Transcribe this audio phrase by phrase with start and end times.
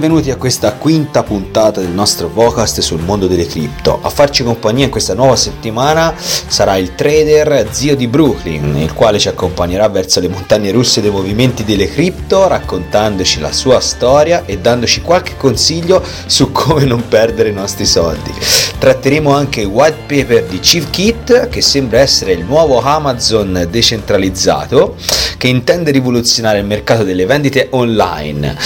[0.00, 3.98] Benvenuti a questa quinta puntata del nostro Vocast sul mondo delle cripto.
[4.00, 9.18] A farci compagnia in questa nuova settimana sarà il trader zio di Brooklyn, il quale
[9.18, 14.56] ci accompagnerà verso le montagne russe dei movimenti delle cripto, raccontandoci la sua storia e
[14.56, 18.32] dandoci qualche consiglio su come non perdere i nostri soldi.
[18.78, 24.96] Tratteremo anche il white paper di Chief Kit, che sembra essere il nuovo Amazon decentralizzato,
[25.36, 28.56] che intende rivoluzionare il mercato delle vendite online.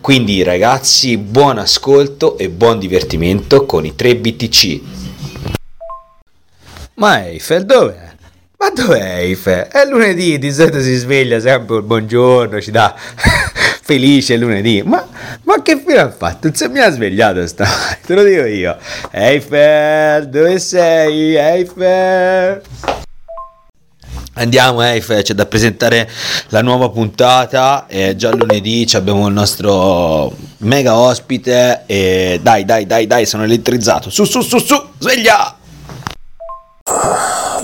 [0.00, 0.79] Quindi ragazzi,
[1.18, 4.80] buon ascolto e buon divertimento con i 3 BTC.
[6.94, 8.12] Ma Eiffel dov'è?
[8.58, 9.68] Ma dov'è Eiffel?
[9.68, 12.94] È lunedì, di solito si sveglia sempre il buongiorno, ci dà
[13.82, 14.82] felice lunedì.
[14.82, 15.06] Ma,
[15.42, 16.48] ma che fine ha fatto?
[16.48, 18.76] Non si mi ha svegliato stamattina, te lo dico io.
[19.10, 21.36] Eiffel, dove sei?
[21.36, 22.62] Eiffel?
[24.34, 26.08] Andiamo, eh, c'è da presentare
[26.48, 27.86] la nuova puntata.
[27.86, 31.82] È già lunedì abbiamo il nostro mega ospite.
[31.86, 34.08] E dai, dai, dai, dai, sono elettrizzato.
[34.08, 35.58] Su, su, su, su, sveglia!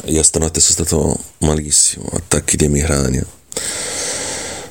[0.06, 3.24] Io stanotte sono stato malissimo, attacchi di emicrania.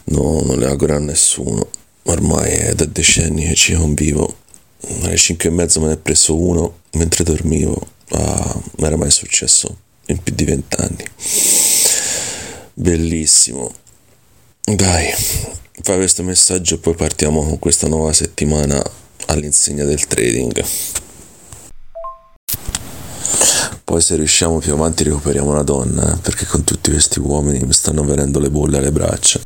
[0.06, 1.68] No, non le auguro a nessuno.
[2.04, 4.44] Ormai è da decenni che ci convivo.
[5.04, 7.88] Alle 5 e mezza me ne è preso uno mentre dormivo.
[8.12, 11.04] Ah, non era mai successo in più di vent'anni.
[12.78, 13.72] Bellissimo.
[14.62, 15.10] Dai,
[15.82, 18.84] fai questo messaggio e poi partiamo con questa nuova settimana
[19.28, 20.62] all'insegna del trading.
[23.82, 27.72] Poi se riusciamo più avanti recuperiamo una donna, eh, perché con tutti questi uomini mi
[27.72, 29.40] stanno venendo le bolle alle braccia.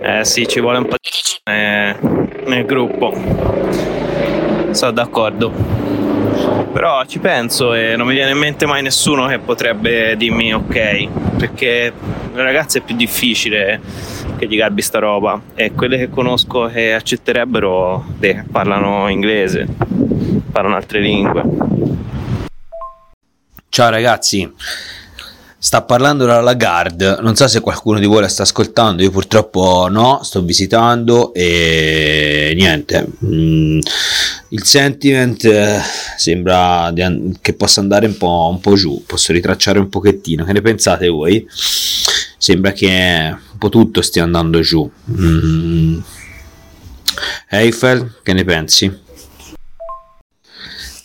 [0.00, 1.10] Eh sì, ci vuole un po' di
[1.52, 1.96] eh,
[2.46, 3.12] nel gruppo.
[4.72, 6.07] Sono d'accordo.
[6.72, 11.08] Però ci penso e non mi viene in mente mai nessuno che potrebbe dirmi ok,
[11.36, 11.92] perché
[12.32, 13.80] le ragazze è più difficile
[14.36, 19.66] che gli garbi sta roba e quelle che conosco che accetterebbero beh, parlano inglese,
[20.52, 21.42] parlano altre lingue.
[23.68, 24.50] Ciao ragazzi,
[25.58, 27.18] sta parlando la Lagarde.
[27.20, 29.02] Non so se qualcuno di voi la sta ascoltando.
[29.02, 33.06] Io purtroppo no, sto visitando e niente.
[33.24, 33.78] Mm,
[34.50, 35.78] il sentiment eh,
[36.16, 39.02] sembra an- che possa andare un po', un po' giù.
[39.06, 40.44] Posso ritracciare un pochettino.
[40.44, 41.46] Che ne pensate voi?
[42.38, 44.90] Sembra che un po' tutto stia andando giù.
[45.10, 45.98] Mm.
[47.50, 49.06] Eiffel, che ne pensi?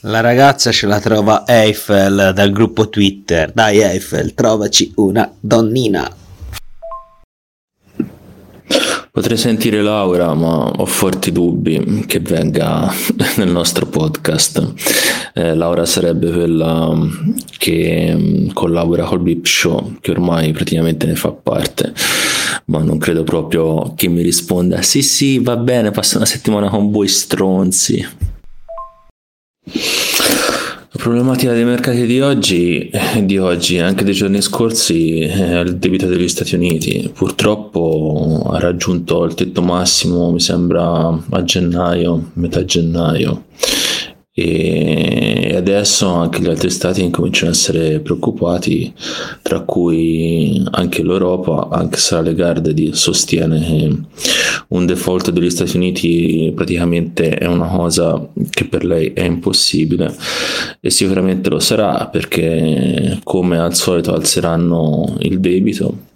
[0.02, 3.52] La ragazza ce la trova Eiffel dal gruppo Twitter.
[3.54, 6.23] Dai Eiffel, trovaci una donnina.
[9.16, 12.92] Potrei sentire Laura, ma ho forti dubbi che venga
[13.38, 14.74] nel nostro podcast.
[15.36, 16.98] Eh, Laura sarebbe quella
[17.60, 21.94] che mm, collabora col Beep Show, che ormai praticamente ne fa parte,
[22.66, 26.90] ma non credo proprio che mi risponda: Sì, sì, va bene, passa una settimana con
[26.90, 28.04] voi stronzi.
[31.04, 32.90] Problematica dei mercati di oggi,
[33.24, 37.12] di oggi anche dei giorni scorsi, è il debito degli Stati Uniti.
[37.14, 43.48] Purtroppo ha raggiunto il tetto massimo, mi sembra, a gennaio, metà gennaio
[44.36, 48.92] e adesso anche gli altri stati incominciano a essere preoccupati,
[49.44, 53.98] tra cui anche l'Europa, anche se la Lagarde sostiene che
[54.70, 60.16] un default degli Stati Uniti praticamente è una cosa che per lei è impossibile
[60.80, 66.12] e sicuramente lo sarà perché come al solito alzeranno il debito.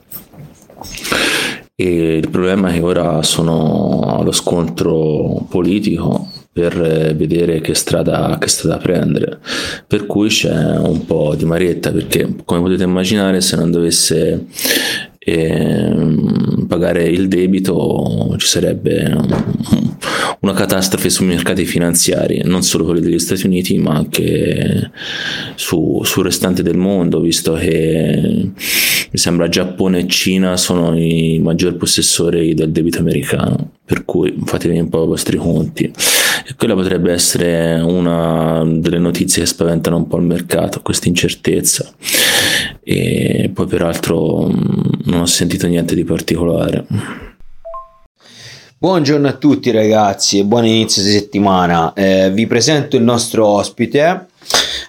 [1.76, 8.36] E il problema è che ora sono allo scontro politico per eh, vedere che strada,
[8.40, 9.38] che strada prendere.
[9.86, 14.48] Per cui c'è un po' di marietta perché, come potete immaginare, se non dovesse
[15.20, 15.96] eh,
[16.68, 19.14] pagare il debito ci sarebbe
[20.40, 24.90] una catastrofe sui mercati finanziari, non solo quelli degli Stati Uniti, ma anche
[25.56, 28.52] su, sul restante del mondo, visto che
[29.12, 34.80] mi sembra Giappone e Cina sono i maggiori possessori del debito americano, per cui fatevi
[34.80, 35.92] un po' i vostri conti.
[36.46, 41.92] E quella potrebbe essere una delle notizie che spaventano un po' il mercato, questa incertezza.
[42.84, 44.48] E poi peraltro
[45.06, 46.86] non ho sentito niente di particolare.
[48.78, 51.94] Buongiorno a tutti ragazzi e buon inizio di settimana.
[51.94, 54.28] Eh, vi presento il nostro ospite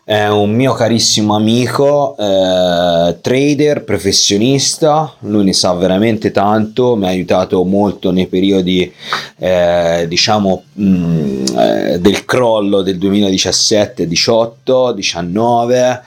[0.08, 7.08] è un mio carissimo amico, eh, trader, professionista, lui ne sa veramente tanto, mi ha
[7.08, 8.90] aiutato molto nei periodi
[9.36, 16.02] eh, diciamo mm, eh, del crollo del 2017, 18, 19,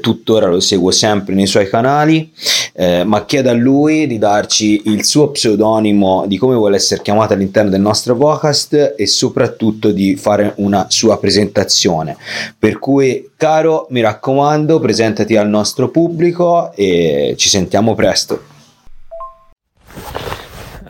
[0.00, 2.30] tuttora lo seguo sempre nei suoi canali,
[2.74, 7.32] eh, ma chiedo a lui di darci il suo pseudonimo di come vuole essere chiamato
[7.32, 12.16] all'interno del nostro podcast e soprattutto di fare una sua presentazione.
[12.58, 18.49] Per cui Caro, mi raccomando, presentati al nostro pubblico e ci sentiamo presto.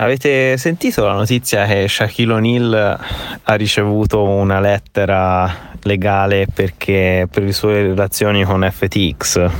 [0.01, 2.99] Avete sentito la notizia che Shaquille O'Neal
[3.43, 9.51] ha ricevuto una lettera legale perché per le sue relazioni con FTX?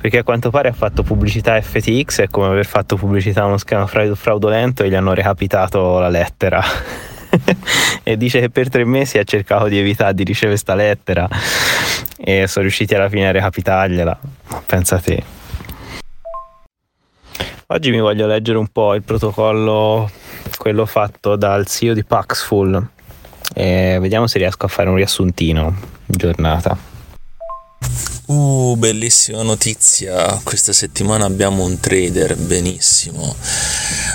[0.00, 3.58] Perché a quanto pare ha fatto pubblicità FTX e come aver fatto pubblicità a uno
[3.58, 6.62] schema fraudolento e gli hanno recapitato la lettera.
[8.02, 11.28] e dice che per tre mesi ha cercato di evitare di ricevere questa lettera
[12.16, 14.18] e sono riusciti alla fine a recapitargliela.
[14.64, 15.41] Pensa a te.
[17.74, 20.10] Oggi mi voglio leggere un po' il protocollo,
[20.58, 22.88] quello fatto dal CEO di Paxful
[23.54, 25.74] e vediamo se riesco a fare un riassuntino
[26.04, 26.76] giornata.
[28.26, 30.38] Uh, bellissima notizia.
[30.44, 33.34] Questa settimana abbiamo un trader, benissimo.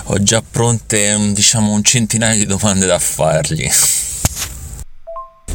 [0.03, 3.67] Ho già pronte, diciamo, un centinaio di domande da fargli.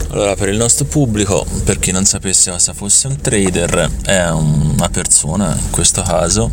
[0.09, 4.89] Allora, per il nostro pubblico, per chi non sapesse cosa fosse un trader, è una
[4.89, 6.51] persona, in questo caso,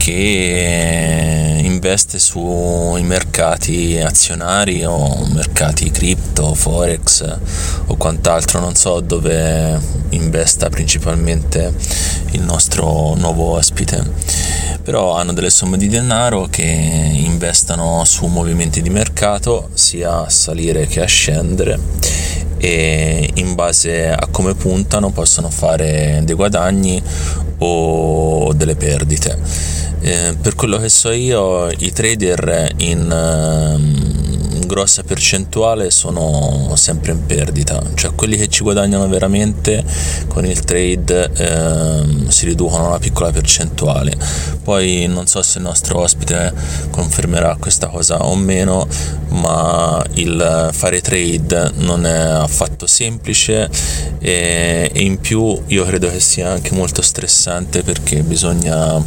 [0.00, 7.38] che investe sui mercati azionari o mercati cripto, forex
[7.84, 9.78] o quant'altro, non so dove
[10.10, 11.74] investa principalmente
[12.30, 14.02] il nostro nuovo ospite,
[14.82, 20.86] però hanno delle somme di denaro che investano su movimenti di mercato sia a salire
[20.86, 21.78] che a scendere
[22.60, 27.02] e in base a come puntano possono fare dei guadagni
[27.58, 29.38] o delle perdite.
[30.02, 34.09] Eh, per quello che so io, i trader in uh,
[34.70, 39.84] grossa percentuale sono sempre in perdita, cioè quelli che ci guadagnano veramente
[40.28, 44.16] con il trade uh, si riducono a una piccola percentuale.
[44.62, 46.54] Poi non so se il nostro ospite
[46.90, 48.86] confermerà questa cosa o meno,
[49.30, 53.68] ma il fare trade non è affatto semplice
[54.20, 59.02] e, e in più io credo che sia anche molto stressante perché bisogna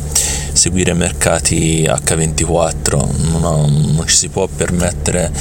[0.54, 5.32] seguire mercati H24, non, non ci si può permettere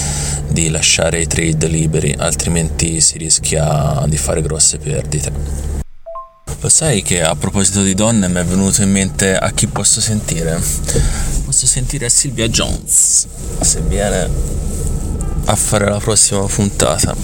[0.48, 5.32] di lasciare i trade liberi, altrimenti si rischia di fare grosse perdite.
[6.60, 10.00] Lo sai che a proposito di donne mi è venuto in mente a chi posso
[10.00, 10.60] sentire?
[11.44, 13.26] Posso sentire Silvia Jones,
[13.60, 14.28] se viene
[15.44, 17.16] a fare la prossima puntata.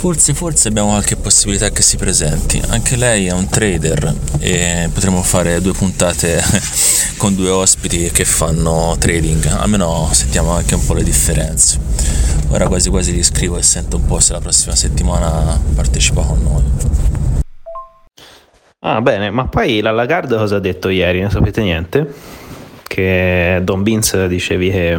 [0.00, 2.58] Forse, forse abbiamo qualche possibilità che si presenti.
[2.70, 6.42] Anche lei è un trader e potremo fare due puntate
[7.18, 11.78] con due ospiti che fanno trading, almeno sentiamo anche un po' le differenze.
[12.48, 16.42] Ora quasi quasi li scrivo e sento un po' se la prossima settimana partecipa con
[16.42, 16.62] noi.
[18.78, 21.20] Ah bene, ma poi la Lagarde cosa ha detto ieri?
[21.20, 22.10] Ne sapete niente?
[22.84, 24.98] Che Don Vince dicevi che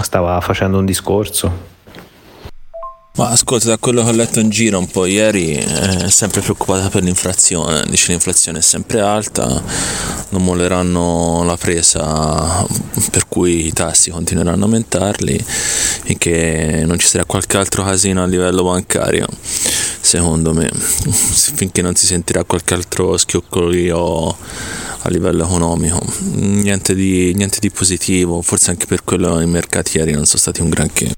[0.00, 1.74] stava facendo un discorso
[3.16, 6.90] ma ascolta, da quello che ho letto in giro un po' ieri, è sempre preoccupata
[6.90, 7.84] per l'inflazione.
[7.88, 9.62] Dice l'inflazione è sempre alta,
[10.28, 12.66] non molleranno la presa,
[13.10, 18.26] per cui i tassi continueranno a aumentarli, finché non ci sarà qualche altro casino a
[18.26, 19.26] livello bancario,
[20.00, 20.70] secondo me,
[21.10, 24.36] finché non si sentirà qualche altro schioccolio
[25.02, 26.04] a livello economico.
[26.32, 30.60] Niente di, niente di positivo, forse anche per quello i mercati ieri non sono stati
[30.60, 31.14] un granché.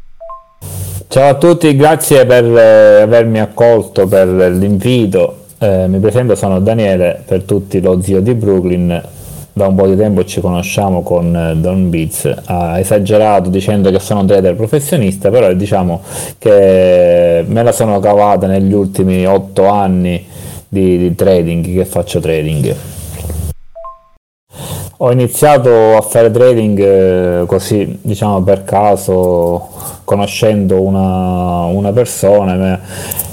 [1.11, 5.45] Ciao a tutti, grazie per eh, avermi accolto per l'invito.
[5.57, 9.03] Eh, mi presento, sono Daniele, per tutti lo zio di Brooklyn.
[9.55, 12.31] Da un po' di tempo ci conosciamo con eh, Don Beats.
[12.45, 16.03] Ha esagerato dicendo che sono un trader professionista, però diciamo
[16.37, 20.23] che me la sono cavata negli ultimi otto anni
[20.69, 22.75] di, di trading, che faccio trading.
[24.99, 32.79] Ho iniziato a fare trading eh, così, diciamo per caso, conoscendo una, una persona, mi,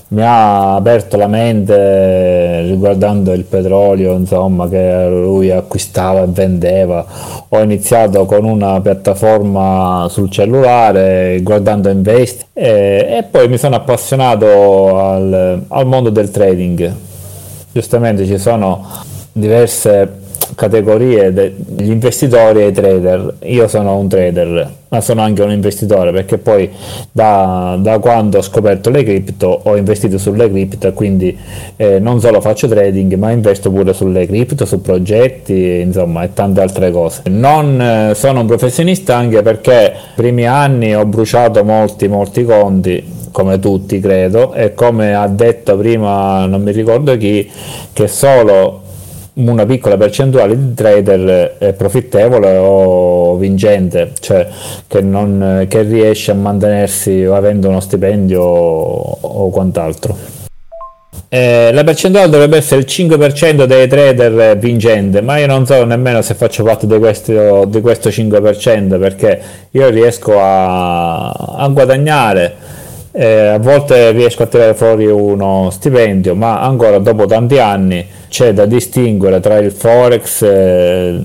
[0.10, 7.06] mi, ha aperto la mente riguardando il petrolio, insomma, che lui acquistava e vendeva.
[7.48, 15.00] Ho iniziato con una piattaforma sul cellulare, guardando Invest, e, e poi mi sono appassionato
[15.00, 16.94] al, al mondo del trading.
[17.72, 18.86] Giustamente ci sono
[19.32, 20.24] diverse
[20.56, 23.36] categorie degli investitori e i trader.
[23.44, 26.70] Io sono un trader, ma sono anche un investitore perché poi
[27.12, 31.38] da, da quando ho scoperto le cripto ho investito sulle cripto, quindi
[31.76, 36.62] eh, non solo faccio trading, ma investo pure sulle cripto, su progetti, insomma, e tante
[36.62, 37.24] altre cose.
[37.30, 43.60] Non eh, sono un professionista anche perché primi anni ho bruciato molti, molti conti come
[43.60, 47.52] tutti credo, e come ha detto prima non mi ricordo chi,
[47.92, 48.84] che solo
[49.36, 54.48] una piccola percentuale di trader è profittevole o vincente, cioè
[54.88, 60.44] che, non, che riesce a mantenersi avendo uno stipendio o, o quant'altro.
[61.28, 66.22] Eh, la percentuale dovrebbe essere il 5% dei trader vincente, ma io non so nemmeno
[66.22, 72.75] se faccio parte di questo, di questo 5% perché io riesco a, a guadagnare
[73.18, 78.54] eh, a volte riesco a tirare fuori uno stipendio, ma ancora dopo tanti anni c'è
[78.54, 81.22] da distinguere tra il forex, eh,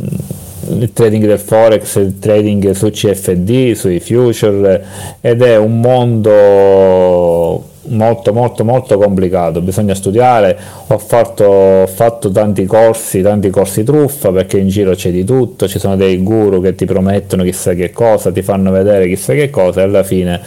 [0.68, 4.84] il trading del forex, il trading su CFD, sui future
[5.20, 9.60] ed è un mondo molto molto molto complicato.
[9.60, 10.58] Bisogna studiare.
[10.88, 15.68] Ho fatto, ho fatto, tanti corsi tanti corsi truffa perché in giro c'è di tutto.
[15.68, 19.50] Ci sono dei guru che ti promettono chissà che cosa ti fanno vedere chissà che
[19.50, 20.40] cosa e alla fine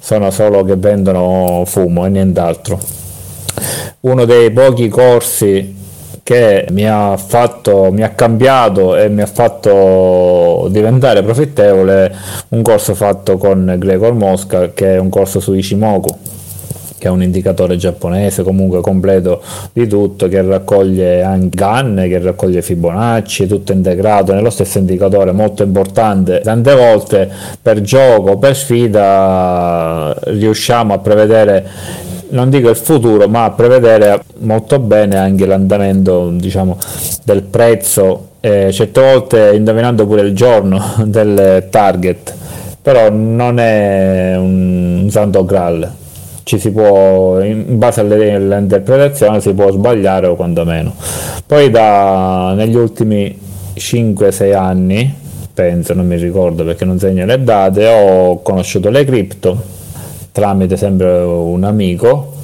[0.00, 2.78] sono solo che vendono fumo e nient'altro.
[4.00, 5.78] Uno dei pochi corsi
[6.22, 12.14] che mi ha fatto, mi ha cambiato e mi ha fatto diventare profittevole
[12.50, 16.08] un corso fatto con Gregor Mosca che è un corso su Ichimoku
[17.00, 19.42] che è un indicatore giapponese comunque completo
[19.72, 25.62] di tutto, che raccoglie anche GAN, che raccoglie Fibonacci, tutto integrato nello stesso indicatore molto
[25.62, 26.40] importante.
[26.44, 27.28] Tante volte
[27.60, 31.68] per gioco, per sfida riusciamo a prevedere
[32.30, 36.76] non dico il futuro, ma a prevedere molto bene anche l'andamento diciamo,
[37.24, 42.34] del prezzo, eh, certe volte indovinando pure il giorno del target,
[42.82, 45.98] però non è un, un santo graal
[46.50, 50.92] ci si può, in base all'interpretazione, si può sbagliare o quantomeno.
[51.46, 53.38] Poi da, negli ultimi
[53.76, 55.14] 5-6 anni,
[55.54, 59.78] penso, non mi ricordo perché non segno le date, ho conosciuto le cripto
[60.32, 62.34] tramite sempre un amico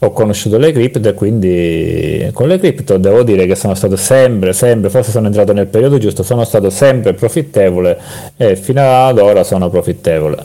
[0.00, 4.52] ho conosciuto le cripto e quindi con le cripto devo dire che sono stato sempre,
[4.52, 7.98] sempre, forse sono entrato nel periodo giusto, sono stato sempre profittevole
[8.36, 10.36] e fino ad ora sono profittevole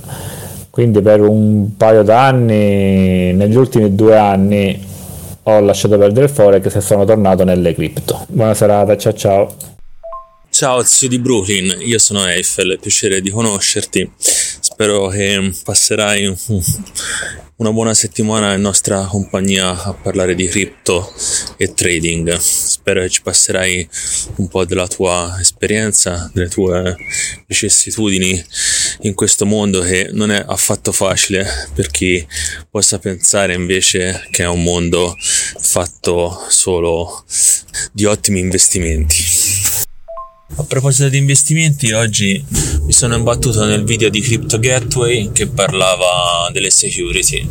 [0.73, 4.83] quindi per un paio d'anni, negli ultimi due anni,
[5.43, 8.25] ho lasciato perdere il Forex e sono tornato nelle cripto.
[8.29, 9.55] Buona serata, ciao ciao.
[10.49, 14.13] Ciao zio di Brooklyn, io sono Eiffel, piacere di conoscerti.
[14.17, 16.35] Spero che passerai
[17.57, 21.13] una buona settimana in nostra compagnia a parlare di cripto
[21.55, 22.35] e trading.
[22.83, 23.89] Spero che ci passerai
[24.35, 26.97] un po' della tua esperienza, delle tue
[27.47, 28.43] vicissitudini
[29.03, 32.27] in questo mondo che non è affatto facile per chi
[32.69, 37.23] possa pensare invece che è un mondo fatto solo
[37.93, 39.42] di ottimi investimenti.
[40.55, 42.45] A proposito di investimenti, oggi
[42.83, 47.47] mi sono imbattuto nel video di Crypto Gateway che parlava delle security.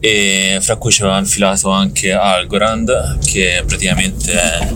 [0.00, 4.74] E fra cui ci aveva infilato anche Algorand che praticamente è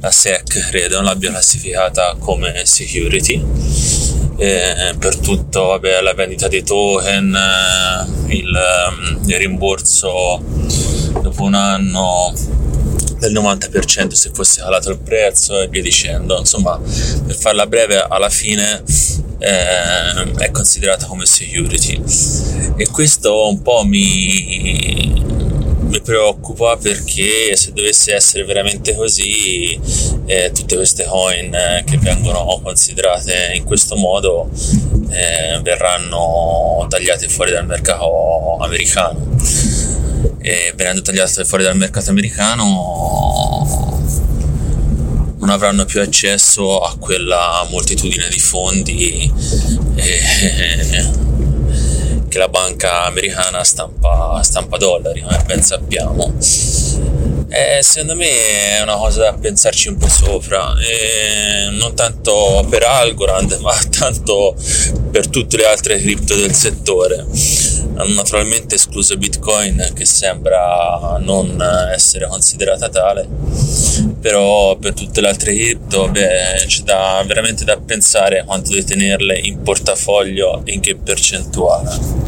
[0.00, 3.44] la SEC credo l'abbia classificata come security.
[4.36, 7.36] E per tutto vabbè, la vendita dei token
[8.28, 8.58] il,
[9.26, 10.40] il rimborso
[11.22, 12.32] dopo un anno
[13.18, 16.38] del 90% se fosse calato il prezzo e via dicendo.
[16.38, 16.80] Insomma,
[17.26, 18.82] per farla breve, alla fine
[19.38, 22.02] eh, è considerata come security.
[22.76, 25.22] E questo un po' mi,
[25.78, 29.78] mi preoccupa perché se dovesse essere veramente così,
[30.26, 34.50] eh, tutte queste coin eh, che vengono considerate in questo modo
[35.10, 39.36] eh, verranno tagliate fuori dal mercato americano
[40.40, 43.36] e venendo tagliate fuori dal mercato americano
[45.38, 49.32] non avranno più accesso a quella moltitudine di fondi
[49.94, 51.26] eh,
[52.28, 56.34] che la banca americana stampa, stampa dollari, come ben sappiamo.
[57.50, 62.82] Eh, secondo me è una cosa da pensarci un po' sopra, eh, non tanto per
[62.82, 64.54] Algorand, ma tanto
[65.10, 67.24] per tutte le altre cripto del settore.
[68.14, 71.60] Naturalmente escluso Bitcoin che sembra non
[71.92, 73.26] essere considerata tale,
[74.20, 79.36] però per tutte le altre cripto beh, c'è da, veramente da pensare quanto di tenerle
[79.38, 82.27] in portafoglio e in che percentuale.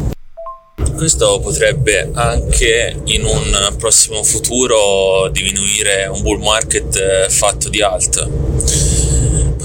[0.96, 8.28] Questo potrebbe anche in un prossimo futuro diminuire un bull market eh, fatto di alt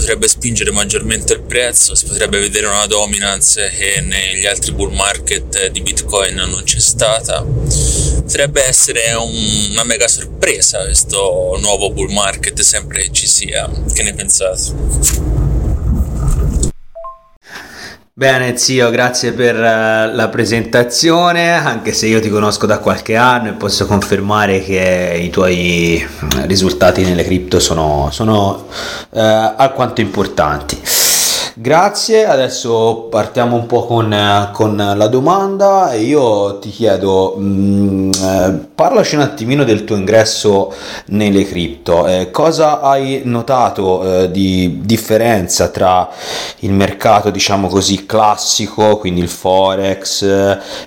[0.06, 5.72] potrebbe spingere maggiormente il prezzo, si potrebbe vedere una dominance che negli altri bull market
[5.72, 7.44] di Bitcoin non c'è stata.
[7.44, 13.68] Potrebbe essere un, una mega sorpresa questo nuovo bull market, sempre che ci sia.
[13.94, 15.25] Che ne pensate?
[18.18, 23.50] Bene zio, grazie per uh, la presentazione, anche se io ti conosco da qualche anno
[23.50, 26.02] e posso confermare che i tuoi
[26.46, 28.68] risultati nelle cripto sono, sono
[29.10, 30.82] uh, alquanto importanti.
[31.58, 38.12] Grazie, adesso partiamo un po' con, con la domanda e io ti chiedo, mh, mm,
[38.12, 40.74] eh, parlaci un attimino del tuo ingresso
[41.08, 46.10] nelle cripto, eh, cosa hai notato eh, di differenza tra
[46.60, 50.24] il mercato diciamo così classico, quindi il forex,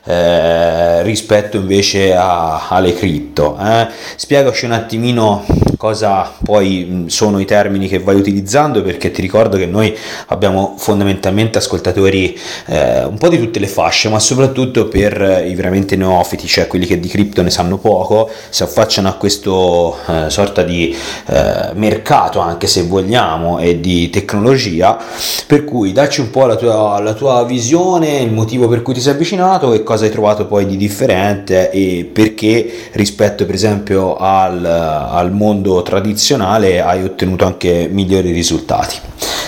[0.05, 3.57] eh, rispetto invece a, alle cripto?
[3.59, 3.89] Eh?
[4.17, 5.47] Spiegaci un attimino
[5.79, 9.97] cosa poi mm, sono i termini che vai utilizzando perché ti ricordo che noi
[10.27, 15.55] abbiamo siamo fondamentalmente ascoltatori eh, un po' di tutte le fasce, ma soprattutto per i
[15.55, 20.31] veramente neofiti, cioè quelli che di cripto ne sanno poco, si affacciano a questo eh,
[20.31, 20.95] sorta di
[21.27, 24.99] eh, mercato, anche se vogliamo, e di tecnologia.
[25.47, 29.01] Per cui dacci un po' la tua, la tua visione, il motivo per cui ti
[29.01, 34.65] sei avvicinato e cosa hai trovato poi di differente e perché rispetto per esempio al,
[34.65, 38.97] al mondo tradizionale hai ottenuto anche migliori risultati.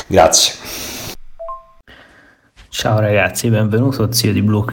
[0.07, 0.61] Grazie.
[2.73, 4.65] Ciao ragazzi, benvenuto zio di Blue.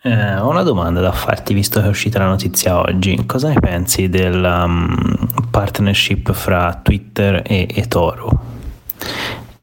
[0.00, 3.26] Eh, ho una domanda da farti visto che è uscita la notizia oggi.
[3.26, 8.40] Cosa ne pensi della um, partnership fra Twitter e eToro?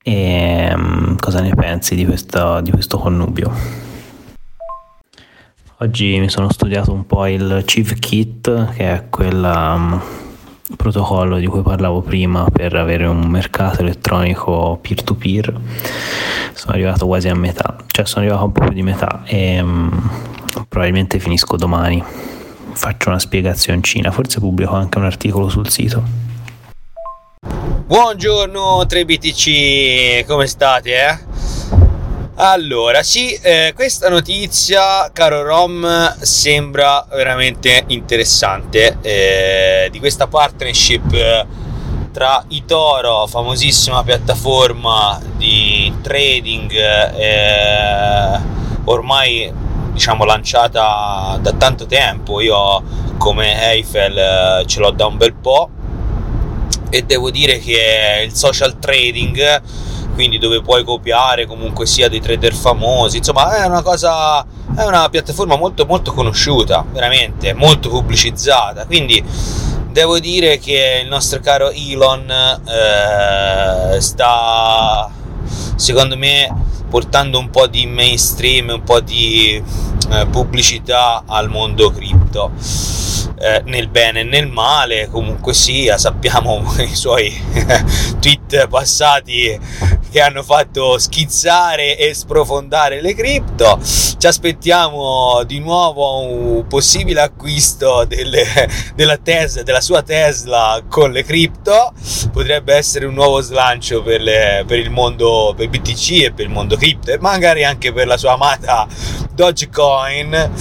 [0.04, 3.52] E um, cosa ne pensi di, questa, di questo connubio?
[5.80, 10.30] Oggi mi sono studiato un po' il Chief Kit, che è quella...
[10.76, 15.60] Protocollo di cui parlavo prima per avere un mercato elettronico peer-to-peer
[16.54, 17.78] sono arrivato quasi a metà.
[17.88, 20.10] Cioè sono arrivato un po' più di metà e um,
[20.68, 22.04] probabilmente finisco domani.
[22.74, 26.04] Faccio una spiegazioncina forse pubblico anche un articolo sul sito.
[27.86, 31.31] Buongiorno 3BTC come state eh?
[32.44, 38.98] Allora, sì, eh, questa notizia, caro Rom, sembra veramente interessante.
[39.02, 41.46] Eh, di questa partnership eh,
[42.12, 48.40] tra Itoro, famosissima piattaforma di trading, eh,
[48.86, 49.54] ormai
[49.92, 52.42] diciamo lanciata da tanto tempo.
[52.42, 52.82] Io
[53.20, 55.70] come Eiffel eh, ce l'ho da un bel po'
[56.90, 59.62] e devo dire che il social trading
[60.14, 64.46] quindi dove puoi copiare comunque sia dei trader famosi, insomma è una cosa,
[64.76, 69.24] è una piattaforma molto molto conosciuta, veramente, molto pubblicizzata, quindi
[69.92, 75.10] devo dire che il nostro caro Elon eh, sta,
[75.76, 76.54] secondo me,
[76.90, 79.62] portando un po' di mainstream, un po' di
[80.12, 82.52] eh, pubblicità al mondo cripto.
[83.40, 87.34] Eh, nel bene e nel male, comunque sia, sappiamo i suoi
[88.20, 89.60] tweet passati
[90.12, 93.80] che hanno fatto schizzare e sprofondare le cripto.
[93.82, 98.46] Ci aspettiamo di nuovo un possibile acquisto delle,
[98.94, 101.94] della, Tesla, della sua Tesla con le cripto.
[102.32, 106.52] Potrebbe essere un nuovo slancio per, le, per il mondo, per BTC e per il
[106.52, 108.88] mondo cripto e magari anche per la sua amata
[109.34, 110.52] Dogecoin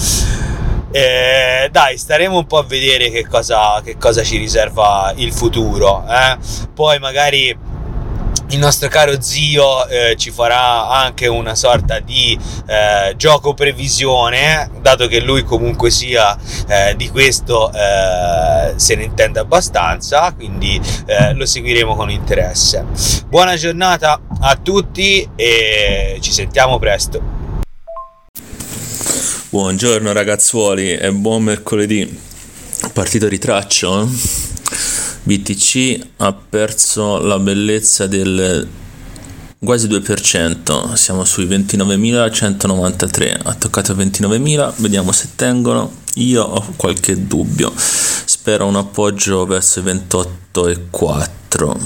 [0.92, 6.05] eh, dai, staremo un po' a vedere che cosa, che cosa ci riserva il futuro.
[6.09, 6.37] Eh?
[6.74, 7.57] Poi magari
[8.51, 15.07] il nostro caro zio eh, ci farà anche una sorta di eh, gioco previsione, dato
[15.07, 16.37] che lui comunque sia
[16.69, 22.85] eh, di questo eh, se ne intende abbastanza, quindi eh, lo seguiremo con interesse.
[23.27, 27.39] Buona giornata a tutti e ci sentiamo presto.
[29.51, 32.29] Buongiorno ragazzuoli e buon mercoledì.
[32.93, 34.50] Partito ritraccio.
[35.23, 38.67] BTC ha perso la bellezza del
[39.63, 45.99] quasi 2%, siamo sui 29.193, ha toccato 29.000, vediamo se tengono.
[46.15, 51.77] Io ho qualche dubbio, spero un appoggio verso i 28,4.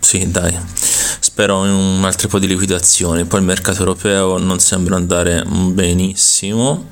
[0.00, 0.58] Sì, dai
[1.34, 3.24] spero un altro po' di liquidazioni.
[3.24, 6.86] Poi il mercato europeo non sembra andare benissimo,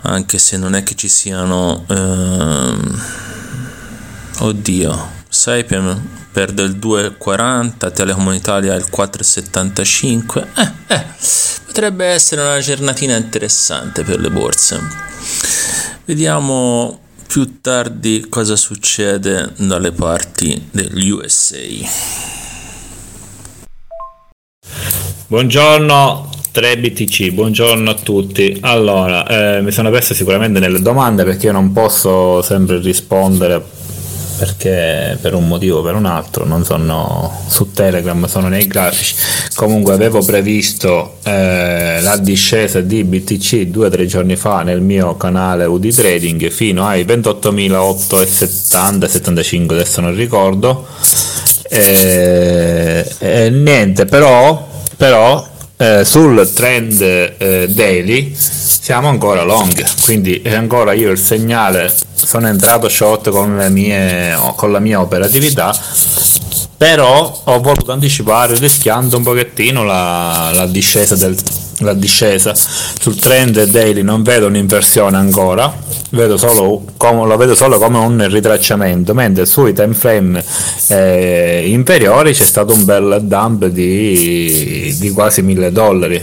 [0.00, 1.84] anche se non è che ci siano...
[1.88, 3.02] Ehm...
[4.44, 10.46] Oddio, Saipem perde il 2,40, Telecom Italia il 4,75.
[10.56, 11.04] Eh, eh,
[11.64, 14.80] potrebbe essere una giornatina interessante per le borse.
[16.06, 21.58] Vediamo più tardi cosa succede dalle parti degli USA.
[25.28, 28.58] Buongiorno 3BTC, buongiorno a tutti.
[28.62, 33.80] Allora, eh, mi sono perso sicuramente nelle domande perché io non posso sempre rispondere
[34.36, 39.14] perché per un motivo o per un altro non sono su Telegram, sono nei grafici.
[39.54, 45.16] Comunque avevo previsto eh, la discesa di BTC due o tre giorni fa nel mio
[45.16, 50.86] canale UD Trading fino ai 28.870, 75 adesso non ricordo.
[51.68, 55.50] E, e niente, però, però
[55.82, 62.88] eh, sul trend eh, daily siamo ancora long, quindi ancora io il segnale, sono entrato
[62.88, 65.74] short con, mie, con la mia operatività,
[66.76, 71.36] però ho voluto anticipare rischiando un pochettino la, la discesa del
[71.82, 75.72] la discesa sul trend daily non vedo un'inversione ancora
[76.10, 80.44] vedo solo come, lo vedo solo come un ritracciamento mentre sui time frame
[80.88, 86.22] eh, inferiori c'è stato un bel dump di, di quasi 1000 dollari.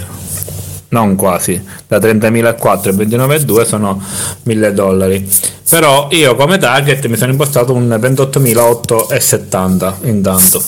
[0.91, 4.01] Non quasi da 30.004 a 29.2 sono
[4.43, 5.29] 1000 dollari.
[5.69, 10.61] Però io come target mi sono impostato un 28.870 intanto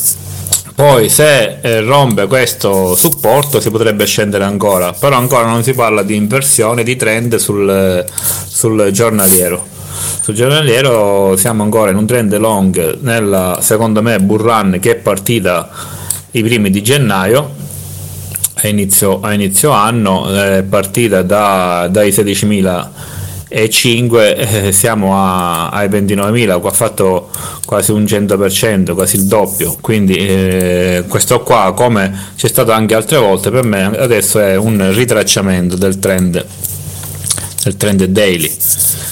[0.76, 6.04] poi se eh, rompe questo supporto si potrebbe scendere ancora, però ancora non si parla
[6.04, 8.06] di inversione di trend sul,
[8.48, 9.68] sul giornaliero.
[10.22, 14.96] Sul giornaliero siamo ancora in un trend long nella secondo me bull run che è
[14.96, 15.70] partita
[16.32, 17.60] i primi di gennaio
[18.64, 22.88] a inizio, a inizio anno, è partita da, dai 16.000
[23.54, 27.30] e 5 eh, siamo a, ai 29.000 ha fatto
[27.66, 29.76] quasi un 100% quasi il doppio.
[29.82, 34.94] Quindi eh, questo qua come c'è stato anche altre volte per me adesso è un
[34.94, 36.46] ritracciamento del trend
[37.64, 38.50] del trend daily.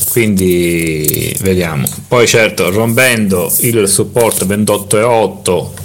[0.10, 1.86] Quindi vediamo.
[2.08, 5.80] Poi certo rompendo il supporto 28,8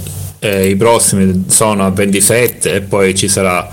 [0.45, 3.69] eh, i prossimi sono a 27 e poi ci sarà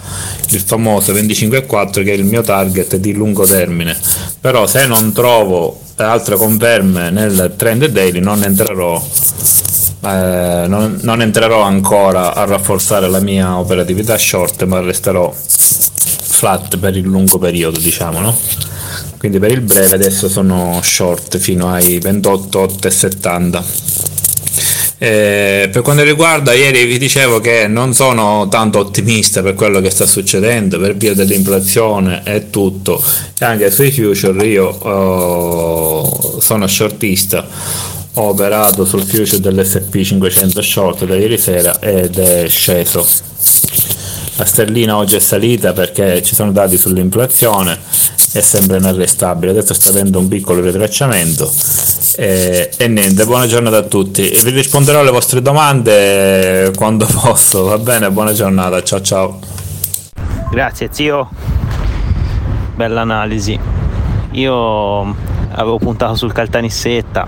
[0.56, 3.98] il famoso 25,4 che è il mio target di lungo termine
[4.40, 9.02] però se non trovo altre conferme nel trend daily non entrerò
[10.04, 16.98] eh, non, non, entrerò ancora a rafforzare la mia operatività short ma resterò flat per
[16.98, 18.36] il lungo periodo diciamo no?
[19.18, 24.11] quindi per il breve adesso sono short fino ai 28,870
[25.04, 29.90] eh, per quanto riguarda ieri vi dicevo che non sono tanto ottimista per quello che
[29.90, 33.04] sta succedendo per via dell'inflazione e tutto
[33.40, 37.48] e anche sui future io oh, sono shortista.
[38.14, 43.04] Ho operato sul future dell'SP 500 short da ieri sera ed è sceso.
[44.36, 47.80] La sterlina oggi è salita perché ci sono dati sull'inflazione
[48.34, 49.52] è sempre inarrestabile.
[49.52, 51.52] Adesso sta avendo un piccolo ritracciamento.
[52.16, 54.22] E, e, niente buona giornata a tutti.
[54.22, 58.10] Vi risponderò alle vostre domande quando posso va bene?
[58.12, 59.40] Buona giornata ciao ciao.
[60.50, 61.30] Grazie zio.
[62.76, 63.60] Bella analisi.
[64.32, 65.16] Io
[65.52, 67.28] avevo puntato sul Caltanissetta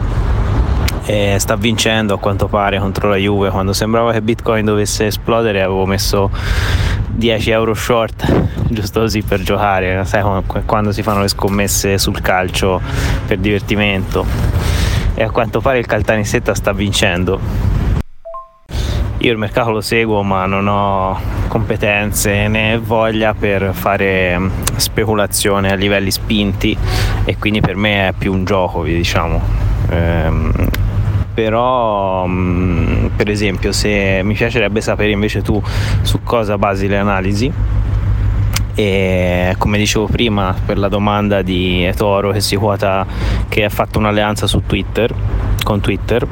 [1.06, 3.50] e sta vincendo a quanto pare contro la Juve.
[3.50, 6.30] Quando sembrava che Bitcoin dovesse esplodere avevo messo
[7.16, 10.24] 10 euro short giusto così per giocare sai
[10.66, 12.82] quando si fanno le scommesse sul calcio
[13.26, 14.26] per divertimento.
[15.16, 17.40] E a quanto pare il Caltanissetta sta vincendo.
[19.20, 24.40] Io il mercato lo seguo ma non ho competenze né voglia per fare
[24.76, 26.76] speculazione a livelli spinti
[27.24, 29.40] e quindi per me è più un gioco diciamo.
[29.90, 30.52] Ehm,
[31.34, 35.62] però mh, per esempio se mi piacerebbe sapere invece tu
[36.02, 37.52] su cosa basi le analisi
[38.76, 43.06] e come dicevo prima per la domanda di Etoro che si quota
[43.48, 45.14] che ha fatto un'alleanza su Twitter
[45.64, 46.28] con Twitter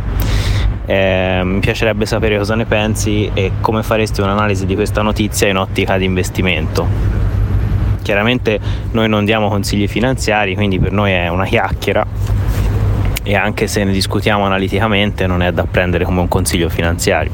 [0.85, 5.57] eh, mi piacerebbe sapere cosa ne pensi e come faresti un'analisi di questa notizia in
[5.57, 6.85] ottica di investimento.
[8.01, 8.59] Chiaramente
[8.91, 12.05] noi non diamo consigli finanziari quindi per noi è una chiacchiera
[13.23, 17.31] e anche se ne discutiamo analiticamente non è da prendere come un consiglio finanziario.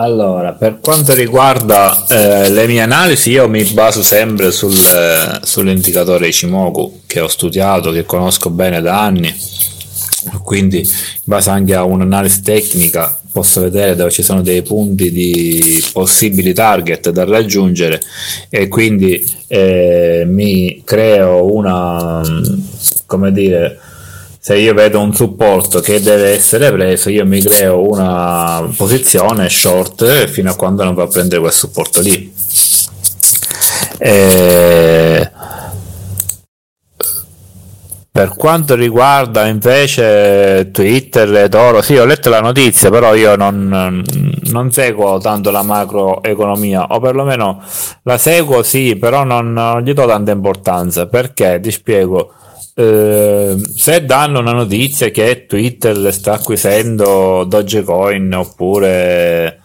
[0.00, 6.28] Allora, per quanto riguarda eh, le mie analisi, io mi baso sempre sul, eh, sull'indicatore
[6.28, 9.34] Ichimoku che ho studiato, che conosco bene da anni,
[10.44, 10.86] quindi in
[11.24, 17.10] base anche a un'analisi tecnica posso vedere dove ci sono dei punti di possibili target
[17.10, 18.00] da raggiungere
[18.48, 22.20] e quindi eh, mi creo una
[23.06, 23.78] come dire
[24.40, 30.26] se io vedo un supporto che deve essere preso, io mi creo una posizione short
[30.26, 32.32] fino a quando non va a prendere quel supporto lì.
[33.98, 35.27] E...
[38.18, 44.02] Per quanto riguarda invece Twitter e Toro, sì, ho letto la notizia, però io non,
[44.50, 47.62] non, seguo tanto la macroeconomia, o perlomeno
[48.02, 51.60] la seguo sì, però non, non gli do tanta importanza, perché?
[51.60, 52.32] Ti spiego.
[52.74, 59.60] Eh, se danno una notizia che Twitter sta acquisendo Dogecoin oppure,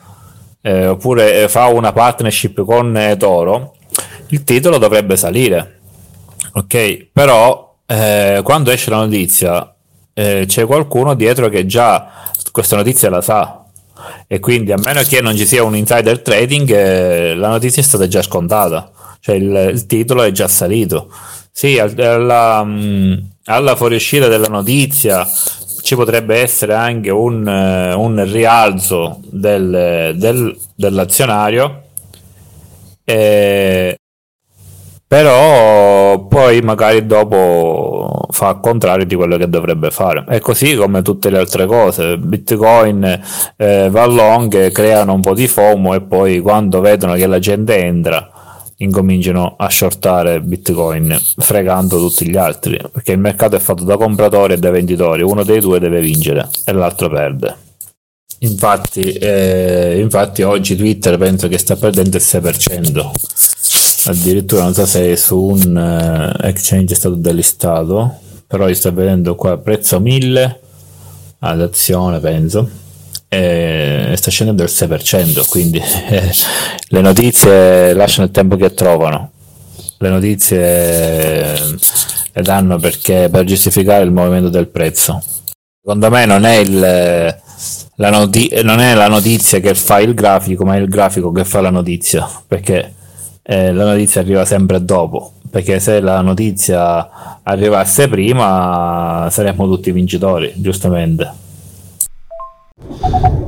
[0.62, 3.74] eh, oppure fa una partnership con Toro,
[4.28, 5.80] il titolo dovrebbe salire.
[6.54, 9.72] Ok, però eh, quando esce la notizia
[10.14, 12.10] eh, c'è qualcuno dietro che già
[12.52, 13.60] questa notizia la sa.
[14.28, 17.86] E quindi a meno che non ci sia un insider trading eh, la notizia è
[17.86, 18.92] stata già scontata.
[19.20, 21.10] Cioè il, il titolo è già salito.
[21.52, 23.14] Sì, alla, mm,
[23.46, 25.28] alla fuoriuscita della notizia
[25.82, 31.84] ci potrebbe essere anche un, eh, un rialzo del, del, dell'azionario,
[33.04, 33.98] eh,
[35.14, 40.26] però poi magari dopo fa il contrario di quello che dovrebbe fare.
[40.28, 42.18] È così come tutte le altre cose.
[42.18, 43.22] Bitcoin
[43.56, 47.78] eh, va long, creano un po' di FOMO e poi quando vedono che la gente
[47.78, 48.28] entra
[48.78, 54.54] incominciano a shortare bitcoin fregando tutti gli altri perché il mercato è fatto da compratori
[54.54, 57.56] e da venditori uno dei due deve vincere e l'altro perde
[58.40, 63.12] infatti, eh, infatti oggi Twitter penso che sta perdendo il 6%
[64.06, 69.36] addirittura non so se su un uh, exchange è stato delistato però io sto vedendo
[69.36, 70.60] qua prezzo 1000
[71.40, 72.70] ad azione penso
[73.34, 76.32] e sta scendendo del 6%, quindi eh,
[76.90, 79.32] le notizie lasciano il tempo che trovano.
[79.98, 81.58] Le notizie
[82.36, 85.24] le danno perché per giustificare il movimento del prezzo.
[85.82, 90.64] Secondo me non è, il, la, noti- non è la notizia che fa il grafico,
[90.64, 92.94] ma è il grafico che fa la notizia, perché
[93.44, 100.54] eh, la notizia arriva sempre dopo, perché se la notizia arrivasse prima saremmo tutti vincitori,
[100.56, 101.42] giustamente.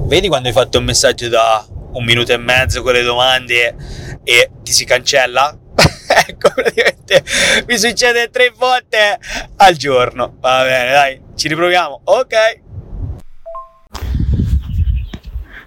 [0.06, 3.76] Vedi quando hai fatto un messaggio da un minuto e mezzo con le domande
[4.24, 5.58] e ti si cancella?
[6.28, 7.24] ecco, praticamente
[7.68, 9.20] mi succede tre volte
[9.58, 10.36] al giorno.
[10.40, 12.02] Va bene, dai, ci riproviamo.
[12.04, 12.64] Ok.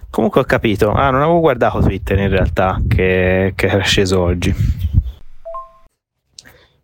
[0.09, 0.91] Comunque ho capito.
[0.91, 4.53] Ah, non avevo guardato Twitter in realtà che, che era sceso oggi.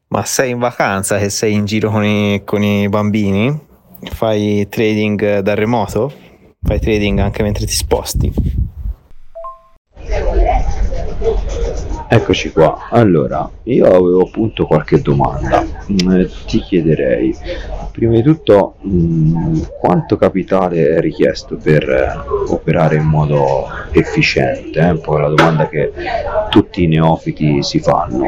[0.07, 3.59] Ma sei in vacanza che sei in giro con i, con i bambini?
[4.11, 6.25] Fai trading da remoto?
[6.65, 8.33] fai trading anche mentre ti sposti.
[12.07, 17.35] Eccoci qua, allora io avevo appunto qualche domanda, mm, ti chiederei
[17.91, 24.95] prima di tutto mm, quanto capitale è richiesto per eh, operare in modo efficiente, eh?
[24.97, 25.91] poi la domanda che
[26.49, 28.25] tutti i neofiti si fanno.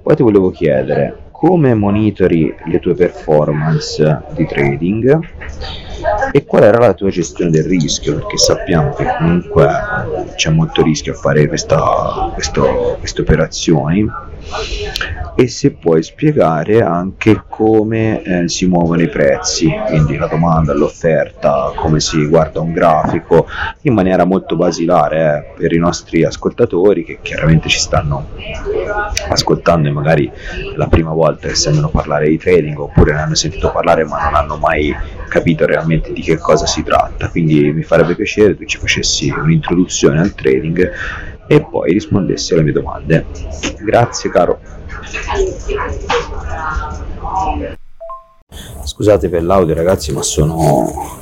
[0.00, 5.20] Poi ti volevo chiedere come monitori le tue performance di trading
[6.32, 9.68] e qual era la tua gestione del rischio perché sappiamo che comunque
[10.34, 14.06] c'è molto rischio a fare questa, questo, queste operazioni.
[15.38, 21.72] E se puoi spiegare anche come eh, si muovono i prezzi, quindi la domanda, l'offerta,
[21.74, 23.46] come si guarda un grafico
[23.82, 28.28] in maniera molto basilare eh, per i nostri ascoltatori che chiaramente ci stanno
[29.28, 30.30] ascoltando e magari
[30.76, 34.34] la prima volta che sentono parlare di trading oppure ne hanno sentito parlare ma non
[34.34, 34.94] hanno mai
[35.28, 37.28] capito realmente di che cosa si tratta.
[37.28, 40.92] Quindi mi farebbe piacere tu ci facessi un'introduzione al trading
[41.46, 43.26] e poi rispondessi alle mie domande.
[43.80, 44.60] Grazie caro.
[48.84, 51.18] Scusate per l'audio ragazzi, ma sono,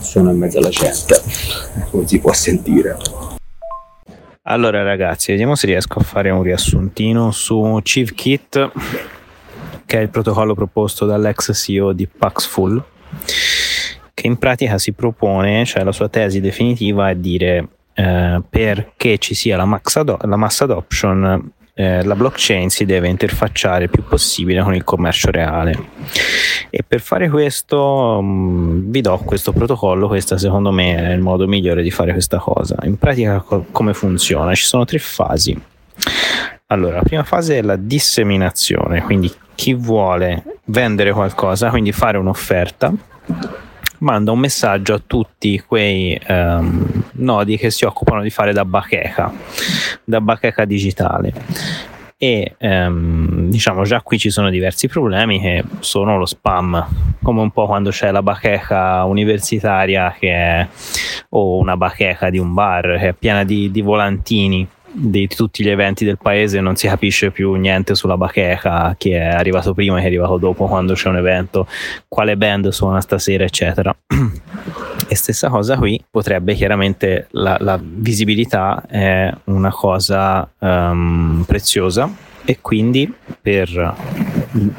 [0.00, 1.20] sono in mezzo alla gente,
[1.90, 2.96] come si può sentire.
[4.44, 8.70] Allora ragazzi, vediamo se riesco a fare un riassuntino su ChiefKit,
[9.90, 12.80] che è il protocollo proposto dall'ex CEO di Paxful,
[14.14, 19.34] che in pratica si propone, cioè la sua tesi definitiva è dire eh, perché ci
[19.34, 24.62] sia la, ado- la mass adoption eh, la blockchain si deve interfacciare il più possibile
[24.62, 25.76] con il commercio reale.
[26.70, 31.20] E per fare questo mh, mm, vi do questo protocollo questo secondo me è il
[31.20, 32.76] modo migliore di fare questa cosa.
[32.84, 34.54] In pratica co- come funziona?
[34.54, 35.60] Ci sono tre fasi
[36.72, 42.92] allora la prima fase è la disseminazione quindi chi vuole vendere qualcosa quindi fare un'offerta
[44.00, 49.32] manda un messaggio a tutti quei um, nodi che si occupano di fare da bacheca,
[50.04, 51.32] da bacheca digitale.
[52.16, 56.86] e ehm, diciamo già qui ci sono diversi problemi che sono lo spam
[57.22, 60.68] come un po' quando c'è la bacheca universitaria che è,
[61.30, 65.68] o una bacheca di un bar che è piena di, di volantini di tutti gli
[65.68, 70.00] eventi del paese non si capisce più niente sulla bacheca chi è arrivato prima e
[70.00, 71.66] chi è arrivato dopo quando c'è un evento
[72.08, 73.94] quale band suona stasera eccetera.
[75.08, 82.08] E stessa cosa qui potrebbe chiaramente la, la visibilità è una cosa um, preziosa
[82.44, 83.94] e quindi per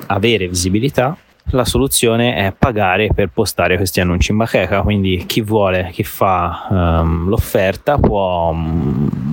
[0.07, 1.17] avere visibilità
[1.53, 4.81] la soluzione è pagare per postare questi annunci in bacheca.
[4.81, 9.30] Quindi chi vuole chi fa um, l'offerta può um,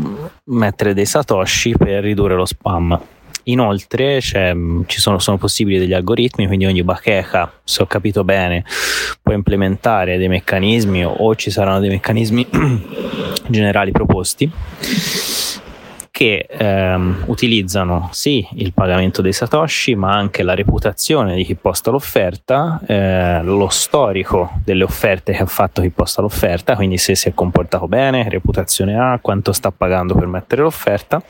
[0.48, 3.00] mettere dei satoshi per ridurre lo spam.
[3.44, 8.62] Inoltre ci sono, sono, possibili degli algoritmi, quindi ogni bacheca, se ho capito bene,
[9.22, 12.46] può implementare dei meccanismi o, o ci saranno dei meccanismi
[13.48, 14.50] generali proposti
[16.18, 21.92] che ehm, utilizzano sì il pagamento dei satoshi, ma anche la reputazione di chi posta
[21.92, 27.28] l'offerta, eh, lo storico delle offerte che ha fatto chi posta l'offerta, quindi se si
[27.28, 31.22] è comportato bene, reputazione ha, quanto sta pagando per mettere l'offerta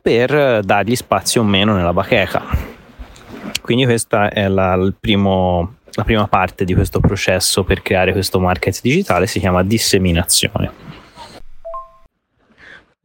[0.00, 2.42] per dargli spazio o meno nella bacheca.
[3.60, 8.80] Quindi questa è la, primo, la prima parte di questo processo per creare questo market
[8.80, 10.95] digitale, si chiama disseminazione.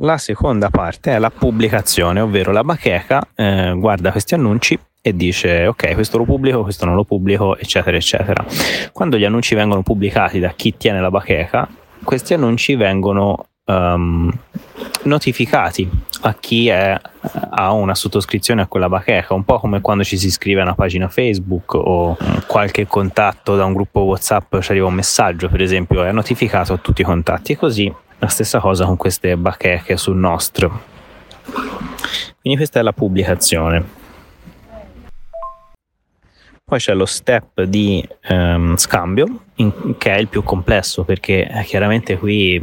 [0.04, 5.68] La seconda parte è la pubblicazione, ovvero la bacheca eh, guarda questi annunci e dice
[5.68, 8.44] ok questo lo pubblico, questo non lo pubblico eccetera eccetera.
[8.92, 11.70] Quando gli annunci vengono pubblicati da chi tiene la bacheca,
[12.04, 14.32] questi annunci vengono um,
[15.04, 15.88] notificati
[16.22, 17.00] a chi è,
[17.52, 20.74] ha una sottoscrizione a quella bacheca, un po' come quando ci si iscrive a una
[20.76, 26.04] pagina Facebook o qualche contatto da un gruppo WhatsApp ci arriva un messaggio, per esempio,
[26.04, 30.16] è notificato a tutti i contatti e così la stessa cosa con queste bacheche sul
[30.16, 30.84] nostro.
[32.40, 34.00] Quindi questa è la pubblicazione.
[36.64, 41.64] Poi c'è lo step di um, scambio, in, che è il più complesso perché eh,
[41.64, 42.62] chiaramente qui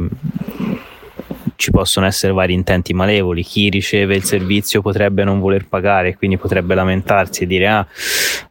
[1.59, 6.37] ci possono essere vari intenti malevoli, chi riceve il servizio potrebbe non voler pagare, quindi
[6.37, 7.85] potrebbe lamentarsi e dire ah,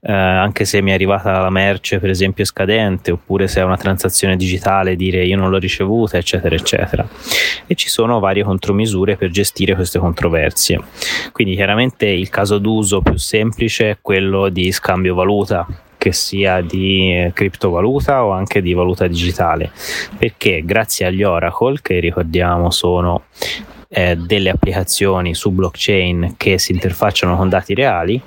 [0.03, 3.79] eh, anche se mi è arrivata la merce per esempio scadente, oppure se è una
[3.79, 7.09] transazione digitale dire io non l'ho ricevuta, eccetera, eccetera.
[7.67, 10.79] E ci sono varie contromisure per gestire queste controversie.
[11.33, 15.67] Quindi chiaramente il caso d'uso più semplice è quello di scambio valuta,
[15.99, 19.71] che sia di criptovaluta o anche di valuta digitale,
[20.17, 23.25] perché grazie agli Oracle, che ricordiamo sono
[23.89, 28.23] eh, delle applicazioni su blockchain che si interfacciano con dati reali,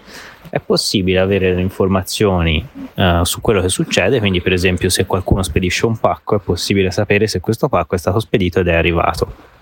[0.49, 5.43] è possibile avere le informazioni uh, su quello che succede, quindi per esempio se qualcuno
[5.43, 9.59] spedisce un pacco è possibile sapere se questo pacco è stato spedito ed è arrivato.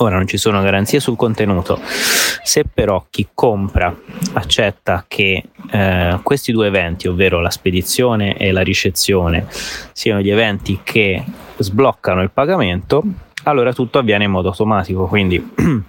[0.00, 3.92] Ora non ci sono garanzie sul contenuto, se però chi compra
[4.34, 9.46] accetta che eh, questi due eventi, ovvero la spedizione e la ricezione,
[9.92, 11.24] siano gli eventi che
[11.56, 13.02] sbloccano il pagamento,
[13.42, 15.52] allora tutto avviene in modo automatico, quindi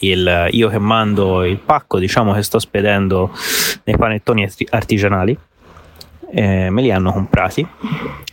[0.00, 3.32] il, io che mando il pacco, diciamo che sto spedendo
[3.84, 5.36] nei panettoni artigianali,
[6.30, 7.66] eh, me li hanno comprati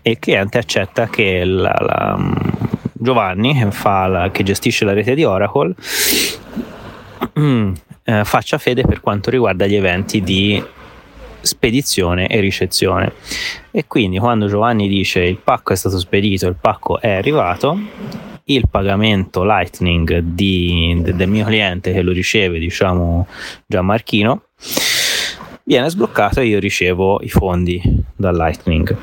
[0.03, 2.19] e il cliente accetta che la, la
[3.01, 5.73] Giovanni, la, che gestisce la rete di Oracle,
[7.39, 10.63] mm, eh, faccia fede per quanto riguarda gli eventi di
[11.41, 13.13] spedizione e ricezione.
[13.71, 17.75] E quindi quando Giovanni dice il pacco è stato spedito, il pacco è arrivato,
[18.43, 23.25] il pagamento Lightning di, de, del mio cliente che lo riceve, diciamo
[23.65, 24.43] Gianmarchino,
[25.63, 27.81] viene sbloccato e io ricevo i fondi
[28.15, 28.95] dal Lightning.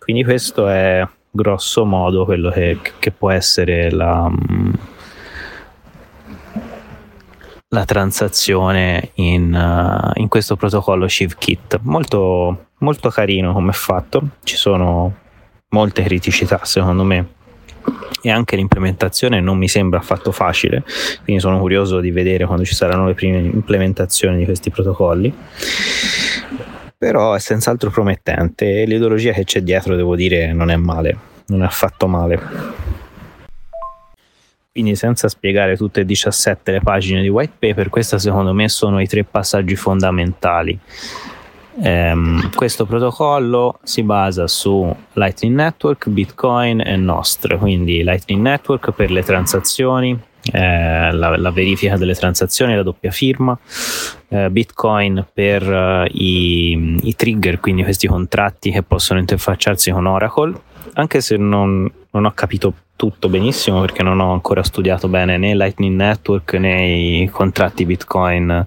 [0.00, 4.30] Quindi questo è grosso modo quello che, che può essere la,
[7.70, 11.80] la transazione in, uh, in, questo protocollo ShivKit.
[11.82, 15.12] Molto, molto carino come fatto, ci sono
[15.70, 17.32] molte criticità secondo me
[18.22, 20.84] e anche l'implementazione non mi sembra affatto facile,
[21.24, 25.34] quindi sono curioso di vedere quando ci saranno le prime implementazioni di questi protocolli
[27.04, 31.14] però è senz'altro promettente e l'ideologia che c'è dietro, devo dire, non è male,
[31.48, 32.40] non è affatto male.
[34.72, 39.02] Quindi senza spiegare tutte e 17 le pagine di white paper, questi secondo me sono
[39.02, 40.78] i tre passaggi fondamentali.
[41.74, 49.10] Um, questo protocollo si basa su Lightning Network, Bitcoin e Nostr, quindi Lightning Network per
[49.10, 50.18] le transazioni,
[50.52, 53.58] eh, la, la, verifica delle transazioni, la doppia firma,
[54.28, 60.54] eh, Bitcoin per eh, i, i, trigger, quindi questi contratti che possono interfacciarsi con Oracle,
[60.94, 65.54] anche se non, non ho capito tutto benissimo perché non ho ancora studiato bene né
[65.56, 68.66] Lightning Network né i contratti Bitcoin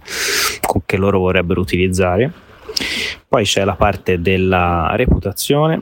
[0.86, 2.32] che loro vorrebbero utilizzare.
[3.28, 5.82] Poi c'è la parte della reputazione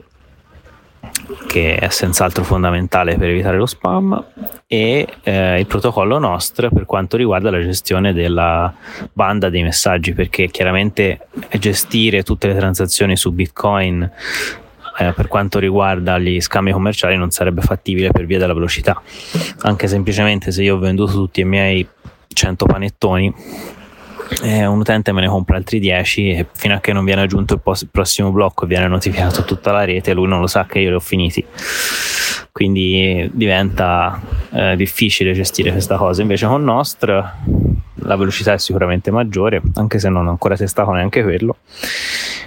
[1.46, 4.24] che è senz'altro fondamentale per evitare lo spam
[4.66, 8.72] e eh, il protocollo NOSTR per quanto riguarda la gestione della
[9.12, 11.28] banda dei messaggi perché chiaramente
[11.58, 14.10] gestire tutte le transazioni su Bitcoin
[14.98, 19.00] eh, per quanto riguarda gli scambi commerciali non sarebbe fattibile per via della velocità.
[19.60, 21.86] Anche semplicemente se io ho venduto tutti i miei
[22.28, 23.34] 100 panettoni
[24.42, 27.54] eh, un utente me ne compra altri 10 e fino a che non viene aggiunto
[27.54, 30.80] il, il prossimo blocco e viene notificato tutta la rete, lui non lo sa che
[30.80, 31.44] io li ho finiti.
[32.52, 34.18] Quindi diventa
[34.50, 36.22] eh, difficile gestire questa cosa.
[36.22, 37.32] Invece con Nostr
[37.96, 41.56] la velocità è sicuramente maggiore, anche se non ho ancora testato neanche quello.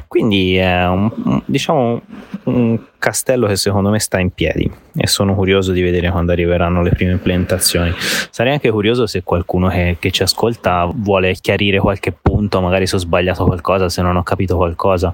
[0.10, 2.01] Quindi è un, diciamo
[2.45, 6.82] un castello che secondo me sta in piedi e sono curioso di vedere quando arriveranno
[6.82, 7.93] le prime implementazioni.
[8.32, 12.95] Sarei anche curioso se qualcuno che, che ci ascolta vuole chiarire qualche punto, magari se
[12.95, 15.14] ho sbagliato qualcosa, se non ho capito qualcosa.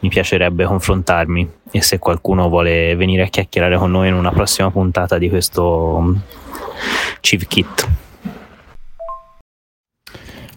[0.00, 4.70] Mi piacerebbe confrontarmi e se qualcuno vuole venire a chiacchierare con noi in una prossima
[4.70, 6.14] puntata di questo
[7.20, 8.03] Chief Kit.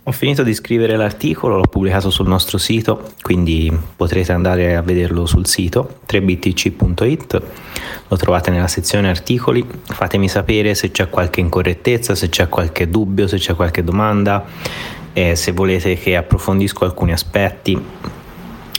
[0.08, 5.26] Ho finito di scrivere l'articolo, l'ho pubblicato sul nostro sito, quindi potrete andare a vederlo
[5.26, 7.41] sul sito 3btc.it,
[8.08, 13.28] lo trovate nella sezione articoli, fatemi sapere se c'è qualche incorrettezza, se c'è qualche dubbio,
[13.28, 14.45] se c'è qualche domanda,
[15.12, 17.78] eh, se volete che approfondisco alcuni aspetti,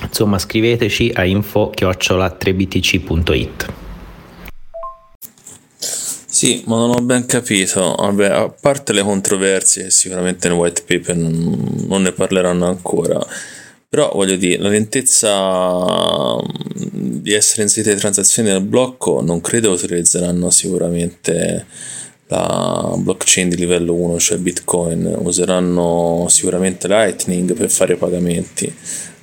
[0.00, 3.87] insomma scriveteci a info-3btc.it.
[6.38, 7.96] Sì, ma non ho ben capito.
[7.98, 13.18] Vabbè, a parte le controversie, sicuramente nel white paper non, ne parleranno ancora.
[13.88, 19.72] Però voglio dire, la lentezza mm, di essere inserite le transazioni nel blocco non credo
[19.72, 21.66] utilizzeranno sicuramente
[22.28, 25.12] la blockchain di livello 1, cioè Bitcoin.
[25.18, 28.72] Useranno sicuramente Lightning per fare i pagamenti,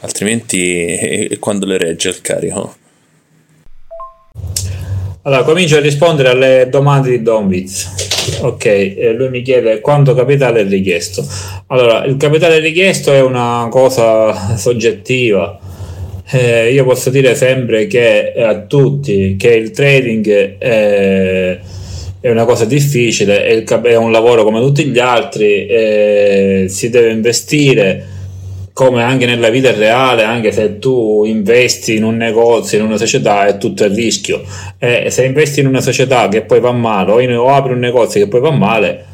[0.01, 0.57] altrimenti
[1.31, 2.83] e quando le regge il carico?
[5.27, 8.39] Allora, comincio a rispondere alle domande di Don Viz.
[8.41, 11.25] Ok, eh, lui mi chiede quanto capitale è richiesto.
[11.67, 15.59] Allora, il capitale richiesto è una cosa soggettiva.
[16.29, 21.59] Eh, io posso dire sempre che a tutti che il trading è,
[22.19, 27.09] è una cosa difficile, è, è, un lavoro come tutti gli altri, eh, si deve
[27.09, 28.14] investire
[28.75, 33.45] come anche nella vita reale, anche se tu investi in un negozio, in una società,
[33.45, 34.43] è tutto il rischio.
[34.77, 37.79] E se investi in una società che poi va male, o, in, o apri un
[37.79, 39.05] negozio che poi va male,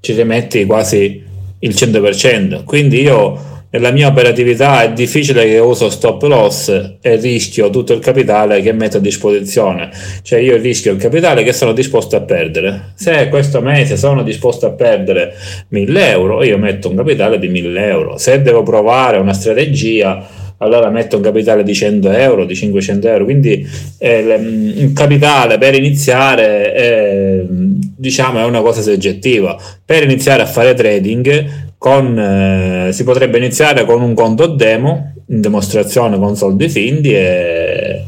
[0.00, 1.22] ci rimetti quasi
[1.58, 2.64] il 100%.
[2.64, 8.00] Quindi io nella mia operatività è difficile che uso stop loss e rischio tutto il
[8.00, 9.90] capitale che metto a disposizione.
[10.22, 12.92] Cioè io rischio il capitale che sono disposto a perdere.
[12.94, 15.34] Se questo mese sono disposto a perdere
[15.68, 18.16] 1000 euro, io metto un capitale di 1000 euro.
[18.18, 23.24] Se devo provare una strategia, allora metto un capitale di 100 euro, di 500 euro.
[23.24, 23.64] Quindi
[23.98, 24.34] eh,
[24.78, 29.56] un capitale per iniziare eh, diciamo è una cosa soggettiva.
[29.84, 35.40] Per iniziare a fare trading con, eh, si potrebbe iniziare con un conto demo in
[35.40, 38.04] dimostrazione con soldi finti e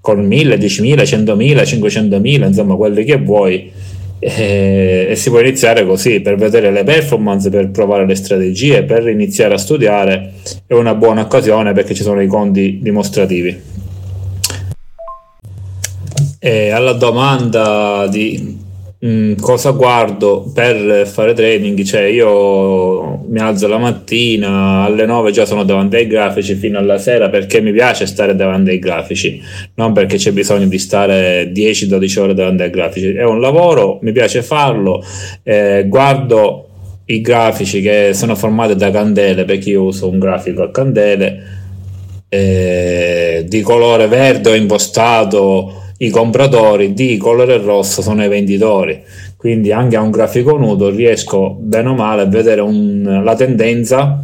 [0.00, 3.70] con 1000, 10.000, 100.000, 500.000, insomma quelli che vuoi
[4.18, 9.06] e, e si può iniziare così per vedere le performance, per provare le strategie, per
[9.06, 10.32] iniziare a studiare
[10.66, 13.62] è una buona occasione perché ci sono i conti dimostrativi.
[16.40, 18.63] E alla domanda di
[19.04, 21.82] Mm, cosa guardo per fare training?
[21.82, 26.96] Cioè, io mi alzo la mattina alle 9 già sono davanti ai grafici fino alla
[26.96, 29.42] sera perché mi piace stare davanti ai grafici,
[29.74, 33.12] non perché c'è bisogno di stare 10-12 ore davanti ai grafici.
[33.12, 35.04] È un lavoro, mi piace farlo,
[35.42, 36.68] eh, guardo
[37.06, 41.42] i grafici che sono formati da candele perché io uso un grafico a candele
[42.30, 49.02] eh, di colore verde o impostato i compratori di colore rosso sono i venditori.
[49.36, 54.22] Quindi anche a un grafico nudo riesco bene o male a vedere un, la tendenza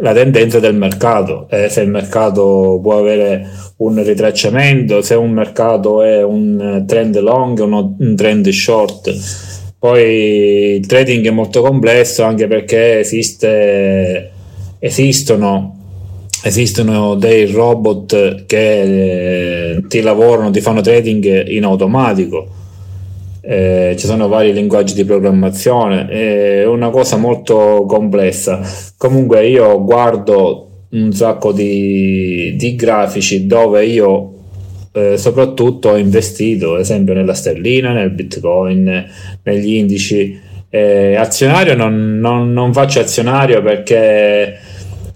[0.00, 1.46] la tendenza del mercato.
[1.50, 3.46] Eh, se il mercato può avere
[3.76, 9.14] un ritracciamento se un mercato è un trend long o un trend short.
[9.78, 14.30] Poi il trading è molto complesso anche perché esiste,
[14.78, 15.79] esistono
[16.42, 22.58] esistono dei robot che eh, ti lavorano, ti fanno trading in automatico.
[23.42, 28.60] Eh, ci sono vari linguaggi di programmazione, è una cosa molto complessa.
[28.96, 34.34] Comunque io guardo un sacco di, di grafici dove io
[34.92, 39.06] eh, soprattutto ho investito, ad esempio, nella sterlina, nel bitcoin,
[39.42, 40.48] negli indici.
[40.72, 44.56] Eh, azionario non, non, non, faccio azionario perché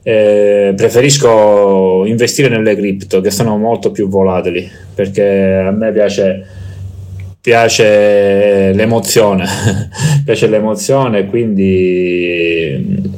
[0.06, 6.46] eh, preferisco investire nelle cripto che sono molto più volatili perché a me piace
[7.40, 9.46] piace l'emozione
[10.22, 13.10] piace l'emozione quindi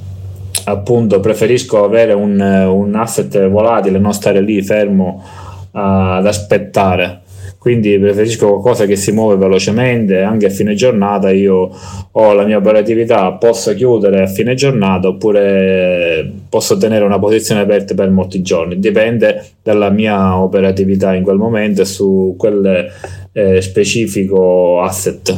[0.64, 5.24] appunto preferisco avere un, un asset volatile non stare lì fermo
[5.72, 7.22] ad aspettare
[7.66, 11.68] quindi preferisco qualcosa che si muove velocemente anche a fine giornata io
[12.12, 17.94] ho la mia operatività posso chiudere a fine giornata oppure posso tenere una posizione aperta
[17.94, 18.78] per molti giorni.
[18.78, 22.88] Dipende dalla mia operatività in quel momento e su quel
[23.32, 25.36] eh, specifico asset.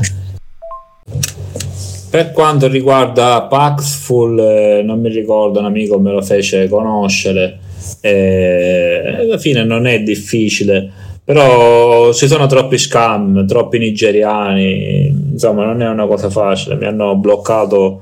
[2.10, 7.60] Per quanto riguarda Paxful eh, non mi ricordo un amico me lo fece conoscere
[8.00, 15.82] eh, alla fine non è difficile però ci sono troppi scam, troppi nigeriani, insomma non
[15.82, 18.00] è una cosa facile, mi hanno bloccato,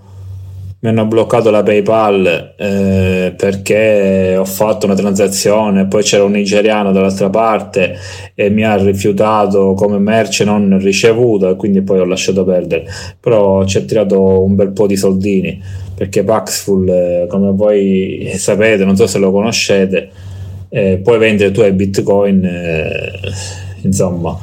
[0.79, 6.93] mi hanno bloccato la PayPal eh, perché ho fatto una transazione, poi c'era un nigeriano
[6.93, 7.97] dall'altra parte
[8.33, 12.85] e mi ha rifiutato come merce non ricevuta quindi poi ho lasciato perdere,
[13.19, 15.61] però ci ha tirato un bel po' di soldini
[15.97, 20.11] perché Paxful, eh, come voi sapete, non so se lo conoscete,
[20.69, 23.11] eh, puoi vendere tu ai bitcoin eh,
[23.83, 24.39] insomma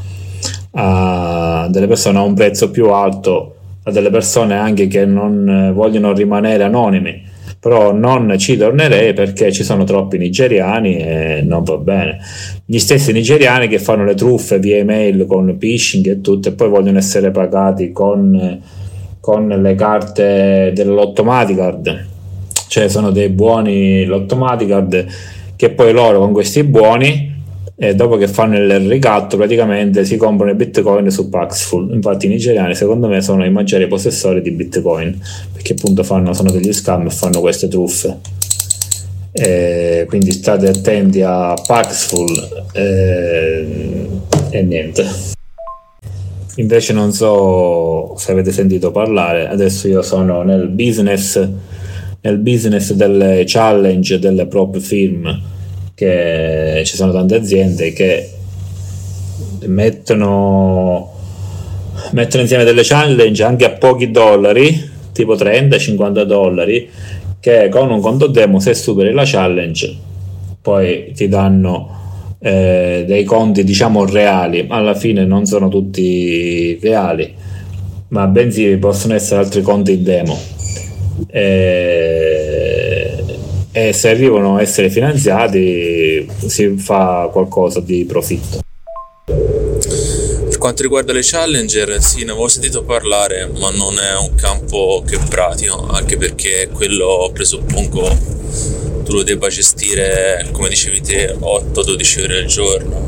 [0.75, 6.13] a delle persone a un prezzo più alto a delle persone anche che non vogliono
[6.13, 7.31] rimanere anonimi.
[7.59, 12.17] Però non ci tornerei perché ci sono troppi nigeriani e non va bene.
[12.65, 16.67] Gli stessi nigeriani che fanno le truffe via email con phishing e tutto e poi
[16.67, 18.59] vogliono essere pagati con,
[19.21, 22.05] con le carte dell'Automaticard,
[22.67, 25.05] cioè sono dei buoni l'Automaticard
[25.63, 27.31] che poi loro con questi buoni
[27.77, 31.93] e dopo che fanno il ricatto praticamente si comprano i bitcoin su Paxful.
[31.93, 35.17] Infatti i nigeriani secondo me sono i maggiori possessori di bitcoin
[35.53, 38.17] perché appunto fanno, sono degli scam e fanno queste truffe.
[39.31, 44.07] E quindi state attenti a Paxful e,
[44.49, 45.05] e niente.
[46.57, 51.49] Invece non so se avete sentito parlare adesso io sono nel business
[52.19, 55.51] nel business delle challenge delle prop firm
[55.95, 58.29] che ci sono tante aziende che
[59.65, 61.11] mettono,
[62.11, 66.89] mettono insieme delle challenge anche a pochi dollari, tipo 30-50 dollari,
[67.39, 70.11] che con un conto demo se superi la challenge
[70.63, 71.89] poi ti danno
[72.39, 77.33] eh, dei conti diciamo reali, alla fine non sono tutti reali,
[78.07, 80.39] ma bensì possono essere altri conti demo.
[81.27, 82.42] Eh,
[83.75, 88.59] e se arrivano a essere finanziati si fa qualcosa di profitto.
[89.25, 95.03] Per quanto riguarda le challenger, sì, ne avevo sentito parlare, ma non è un campo
[95.05, 98.15] che pratico, anche perché quello presuppongo
[99.03, 103.01] tu lo debba gestire, come dicevi te, 8-12 ore al giorno,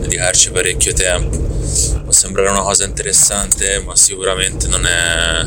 [0.00, 1.36] dedicarci parecchio tempo.
[1.36, 5.46] Può sembrare una cosa interessante, ma sicuramente non è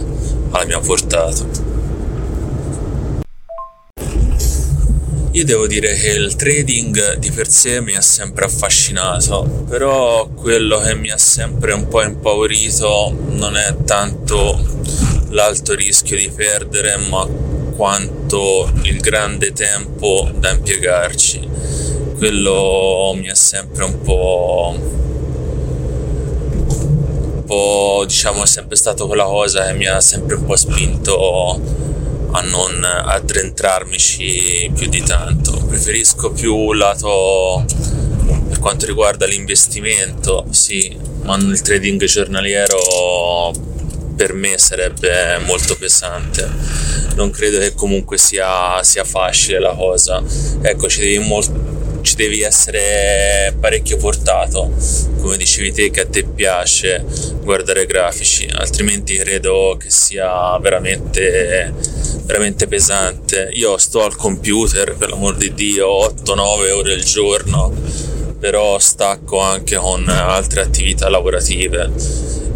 [0.51, 1.70] alla mia portata.
[5.33, 10.79] Io devo dire che il trading di per sé mi ha sempre affascinato, però quello
[10.79, 14.59] che mi ha sempre un po' impaurito non è tanto
[15.29, 17.25] l'alto rischio di perdere, ma
[17.77, 21.47] quanto il grande tempo da impiegarci.
[22.17, 24.75] Quello mi ha sempre un po'
[27.31, 31.59] un po' diciamo è sempre stato quella cosa che mi ha sempre un po' spinto
[32.31, 35.51] a non addentrarmici più di tanto.
[35.67, 37.65] Preferisco più lato
[38.47, 43.51] per quanto riguarda l'investimento, sì, ma il trading giornaliero
[44.15, 46.49] per me sarebbe molto pesante.
[47.15, 50.21] Non credo che comunque sia, sia facile la cosa.
[50.61, 51.71] Ecco, ci devi molto
[52.01, 54.73] ci devi essere parecchio portato,
[55.19, 57.05] come dicevi te che a te piace
[57.41, 61.73] guardare grafici, altrimenti credo che sia veramente,
[62.23, 63.49] veramente pesante.
[63.53, 67.73] Io sto al computer, per l'amor di Dio, 8-9 ore al giorno,
[68.39, 71.91] però stacco anche con altre attività lavorative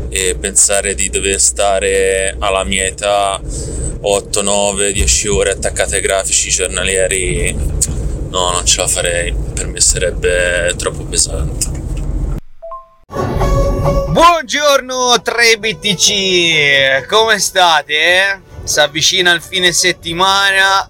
[0.10, 3.42] e pensare di dover stare alla mia età
[4.02, 7.54] 8, 9, 10 ore attaccate ai grafici giornalieri
[8.30, 11.84] no, non ce la farei, per me sarebbe troppo pesante.
[14.10, 18.45] Buongiorno 3BTC, come state?
[18.66, 20.90] Si avvicina il fine settimana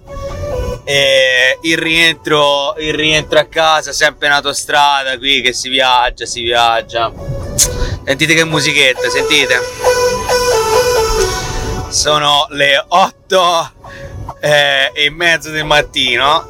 [0.84, 6.42] E il rientro, il rientro a casa, sempre in autostrada qui che si viaggia, si
[6.42, 7.12] viaggia.
[8.04, 9.58] Sentite che musichetta, sentite.
[11.88, 13.72] Sono le 8
[14.40, 16.46] eh, e mezzo del mattino.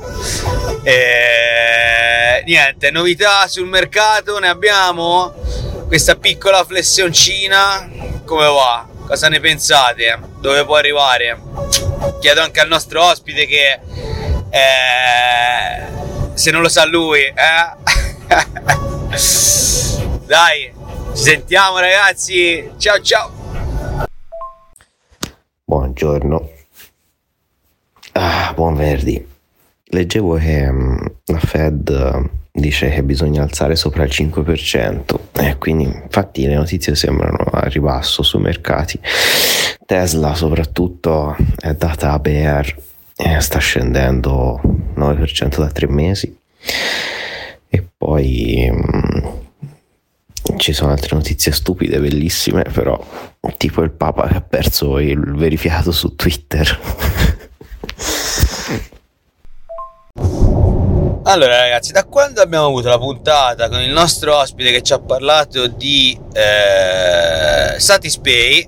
[0.83, 5.33] E, niente, novità sul mercato ne abbiamo?
[5.87, 7.89] Questa piccola flessioncina,
[8.27, 8.96] come va?
[9.07, 10.19] Cosa ne pensate?
[10.41, 11.41] Dove può arrivare?
[12.21, 13.79] Chiedo anche al nostro ospite che
[14.51, 15.85] eh,
[16.35, 17.35] se non lo sa lui, eh?
[20.27, 20.73] Dai,
[21.15, 22.69] ci sentiamo ragazzi.
[22.79, 23.31] Ciao ciao.
[25.65, 26.51] Buongiorno.
[28.13, 29.25] Ah, buon venerdì.
[29.85, 31.91] Leggevo che um, la Fed
[32.57, 38.23] dice che bisogna alzare sopra il 5% e quindi infatti le notizie sembrano a ribasso
[38.23, 38.99] sui mercati.
[39.85, 42.75] Tesla soprattutto è data a bear
[43.17, 44.61] e sta scendendo
[44.97, 46.37] 9% da tre mesi
[47.69, 49.45] e poi um,
[50.57, 52.99] ci sono altre notizie stupide, bellissime, però
[53.57, 56.79] tipo il Papa che ha perso il verificato su Twitter.
[61.29, 65.01] Allora ragazzi, da quando abbiamo avuto la puntata con il nostro ospite che ci ha
[65.01, 68.65] parlato di eh, Satispay,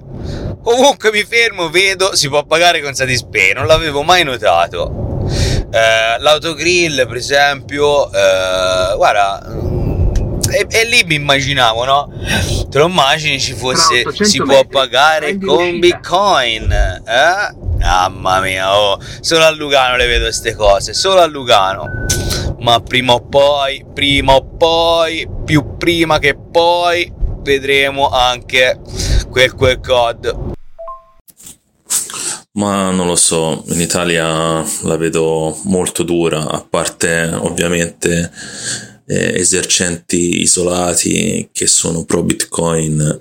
[0.65, 5.25] ovunque mi fermo vedo si può pagare con Satispay, non l'avevo mai notato.
[5.71, 9.41] Eh, l'autogrill per esempio, eh, guarda,
[10.51, 12.13] e, e, lì mi immaginavo, no?
[12.69, 17.67] Te lo immagini ci fosse, si può pagare con Bitcoin, eh?
[17.79, 22.07] Mamma mia, oh, solo a Lugano le vedo queste cose, solo a Lugano.
[22.61, 28.81] Ma prima o poi, prima o poi, più prima che poi, vedremo anche
[29.31, 30.57] quel quel code.
[32.53, 38.33] Ma non lo so, in Italia la vedo molto dura, a parte ovviamente
[39.07, 43.21] eh, esercenti isolati che sono pro Bitcoin,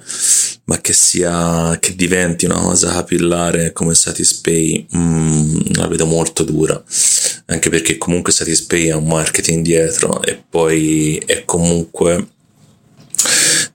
[0.68, 6.82] ma che sia che diventi una cosa capillare come Satispay, mm, la vedo molto dura.
[7.46, 12.28] Anche perché comunque Satispay ha un marketing dietro e poi è comunque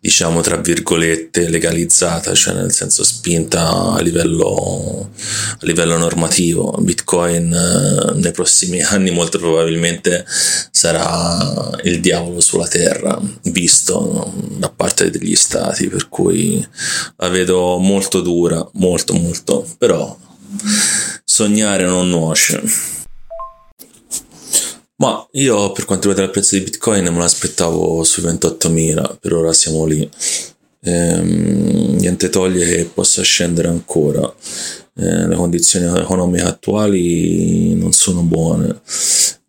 [0.03, 5.11] diciamo tra virgolette legalizzata, cioè nel senso spinta a livello,
[5.53, 6.76] a livello normativo.
[6.80, 10.26] Bitcoin eh, nei prossimi anni molto probabilmente
[10.72, 16.66] sarà il diavolo sulla terra, visto da parte degli stati, per cui
[17.18, 20.18] la vedo molto dura, molto molto, però
[21.24, 23.00] sognare non nuoce.
[25.03, 29.53] Ma io per quanto riguarda il prezzo di Bitcoin me l'aspettavo sui 28.000, per ora
[29.53, 30.09] siamo lì.
[30.84, 34.22] Ehm, niente toglie che possa scendere ancora.
[34.94, 38.80] Eh, le condizioni economiche attuali non sono buone.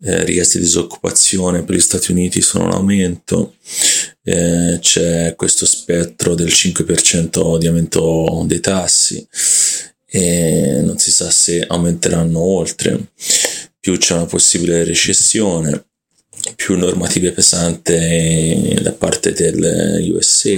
[0.02, 3.54] Eh, richieste di disoccupazione per gli Stati Uniti sono in aumento.
[4.24, 9.24] Eh, c'è questo spettro del 5% di aumento dei tassi
[10.04, 13.10] e non si sa se aumenteranno oltre
[13.84, 15.88] più c'è una possibile recessione,
[16.56, 20.56] più normative pesanti da parte del USA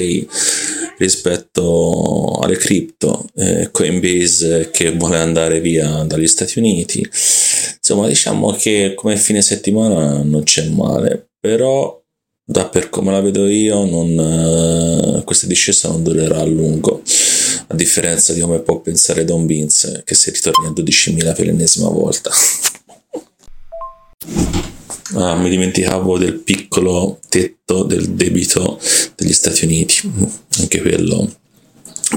[0.96, 7.00] rispetto alle cripto, eh, Coinbase che vuole andare via dagli Stati Uniti.
[7.00, 12.00] Insomma, diciamo che come fine settimana non c'è male, però
[12.44, 17.02] da per come la vedo io non, eh, questa discesa non durerà a lungo
[17.68, 21.88] a differenza di come può pensare Don Vince che si ritorna a 12.000 per l'ennesima
[21.88, 22.30] volta
[25.14, 28.80] Ah, mi dimenticavo del piccolo tetto del debito
[29.14, 30.10] degli Stati Uniti,
[30.58, 31.30] anche quello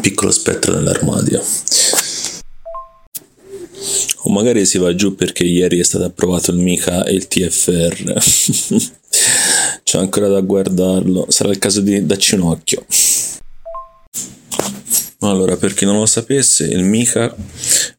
[0.01, 1.41] piccolo spettro nell'armadio.
[4.23, 8.13] O magari si va giù perché ieri è stato approvato il MICA e il TFR.
[9.83, 12.85] C'è ancora da guardarlo, sarà il caso di darci un occhio.
[15.21, 17.35] Allora, per chi non lo sapesse, il MICA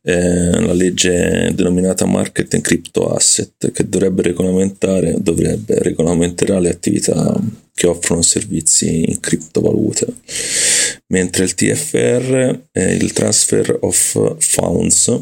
[0.00, 7.38] è la legge denominata Market and Crypto Asset che dovrebbe regolamentare, dovrebbe, regolamenterà le attività
[7.74, 10.06] che offrono servizi in criptovalute,
[11.08, 15.20] mentre il TFR è il Transfer of Funds,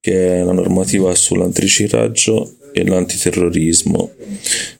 [0.00, 4.10] che è la normativa sull'antiriciclaggio e l'antiterrorismo.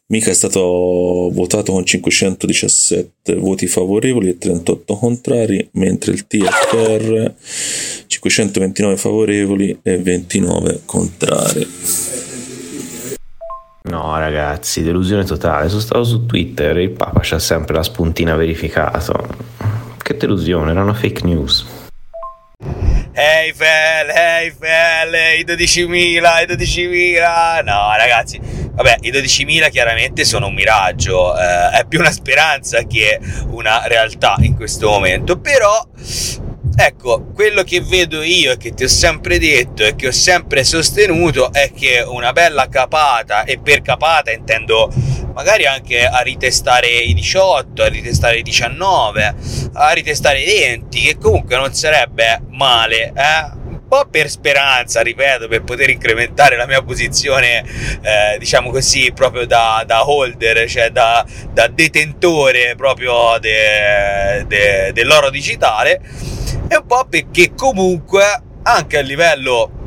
[0.07, 7.35] Mica è stato votato con 517 voti favorevoli e 38 contrari, mentre il TFR
[8.07, 11.67] 529 favorevoli e 29 contrari.
[13.83, 18.35] No ragazzi, delusione totale, sono stato su Twitter e il Papa c'ha sempre la spuntina
[18.35, 19.27] verificato.
[19.97, 21.78] Che delusione, erano fake news.
[23.21, 27.65] Eiffel, Eiffel, i 12.000, i 12.000.
[27.65, 33.19] No, ragazzi, vabbè, i 12.000 chiaramente sono un miraggio, eh, è più una speranza che
[33.49, 35.85] una realtà in questo momento, però
[36.81, 40.63] Ecco, quello che vedo io e che ti ho sempre detto e che ho sempre
[40.63, 44.89] sostenuto è che una bella capata, e per capata intendo
[45.35, 49.35] magari anche a ritestare i 18, a ritestare i 19,
[49.73, 53.58] a ritestare i 20, che comunque non sarebbe male, eh?
[53.89, 57.65] Po' per speranza, ripeto, per poter incrementare la mia posizione,
[58.03, 65.31] eh, diciamo così, proprio da, da holder, cioè da, da detentore proprio de, de, dell'oro
[65.31, 66.01] digitale.
[66.69, 68.23] E un po' perché comunque
[68.63, 69.78] anche a livello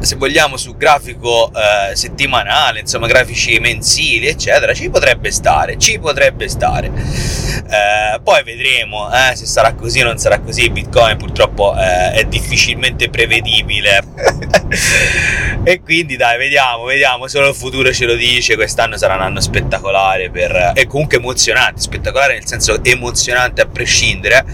[0.00, 6.48] se vogliamo su grafico eh, settimanale, insomma grafici mensili, eccetera, ci potrebbe stare, ci potrebbe
[6.48, 6.86] stare.
[6.88, 10.70] Eh, poi vedremo eh, se sarà così o non sarà così.
[10.70, 14.02] Bitcoin purtroppo eh, è difficilmente prevedibile.
[15.64, 18.54] e quindi dai, vediamo, vediamo, solo il futuro ce lo dice.
[18.54, 24.44] Quest'anno sarà un anno spettacolare per, e comunque emozionante, spettacolare nel senso emozionante a prescindere.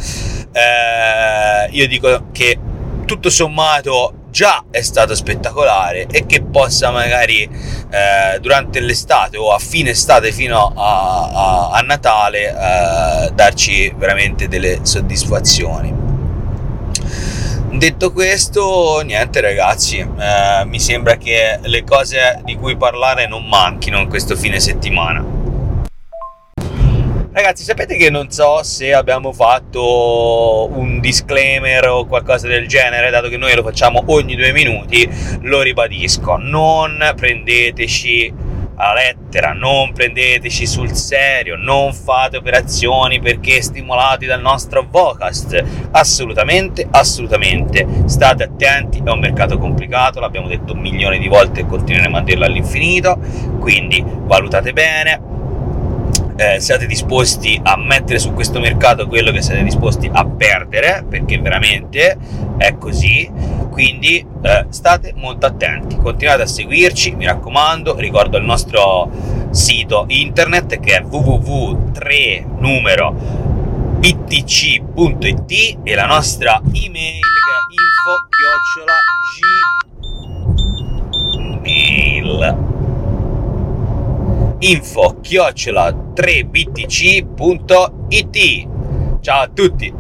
[0.53, 2.59] Eh, io dico che
[3.07, 9.59] tutto sommato già è stato spettacolare e che possa magari eh, durante l'estate o a
[9.59, 15.91] fine estate fino a, a, a Natale eh, darci veramente delle soddisfazioni.
[17.71, 23.99] Detto questo, niente ragazzi, eh, mi sembra che le cose di cui parlare non manchino
[24.01, 25.25] in questo fine settimana.
[27.37, 33.29] Ragazzi, sapete che non so se abbiamo fatto un disclaimer o qualcosa del genere, dato
[33.29, 35.07] che noi lo facciamo ogni due minuti,
[35.43, 38.33] lo ribadisco, non prendeteci
[38.77, 46.89] alla lettera, non prendeteci sul serio, non fate operazioni perché stimolati dal nostro Vocast, assolutamente,
[46.91, 52.23] assolutamente, state attenti, è un mercato complicato, l'abbiamo detto milioni di volte e continueremo a
[52.23, 53.19] dirlo all'infinito,
[53.61, 55.35] quindi valutate bene,
[56.37, 61.39] eh, siate disposti a mettere su questo mercato quello che siete disposti a perdere, perché
[61.39, 62.17] veramente
[62.59, 63.31] è così.
[63.71, 69.11] Quindi eh, state molto attenti, continuate a seguirci, mi raccomando, ricordo il nostro
[69.51, 73.15] sito internet che è www.3 numero
[73.99, 78.27] btc.it e la nostra email che è info
[81.63, 82.76] mail
[84.61, 86.75] info chiocciola 3btc.it
[89.21, 89.93] ciao a tutti.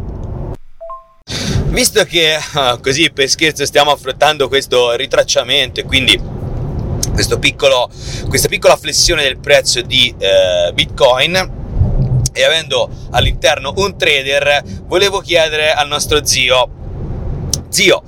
[1.66, 6.18] Visto che ah, così per scherzo stiamo affrontando questo ritracciamento e quindi
[7.38, 7.90] piccolo,
[8.28, 11.64] questa piccola flessione del prezzo di eh, bitcoin
[12.32, 16.68] e avendo all'interno un trader volevo chiedere al nostro zio
[17.68, 18.02] zio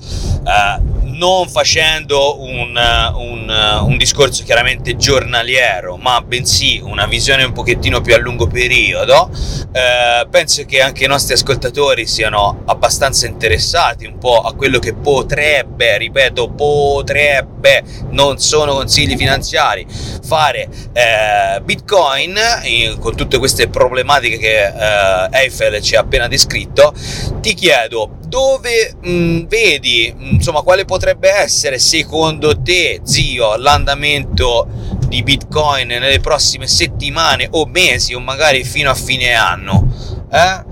[0.46, 0.87] eh,
[1.18, 2.78] non facendo un,
[3.14, 9.28] un, un, discorso chiaramente giornaliero, ma bensì una visione un pochettino più a lungo periodo,
[9.72, 14.94] eh, penso che anche i nostri ascoltatori siano abbastanza interessati un po' a quello che
[14.94, 19.84] potrebbe, ripeto, potrebbe, non sono consigli finanziari,
[20.22, 26.94] fare eh, Bitcoin eh, con tutte queste problematiche che eh, Eiffel ci ha appena descritto.
[27.40, 34.68] Ti chiedo dove mh, mm, vedi, mh, insomma, quale potrebbe essere secondo te, zio, l'andamento
[35.06, 40.16] di Bitcoin nelle prossime settimane o mesi o magari fino a fine anno?
[40.30, 40.64] Eh?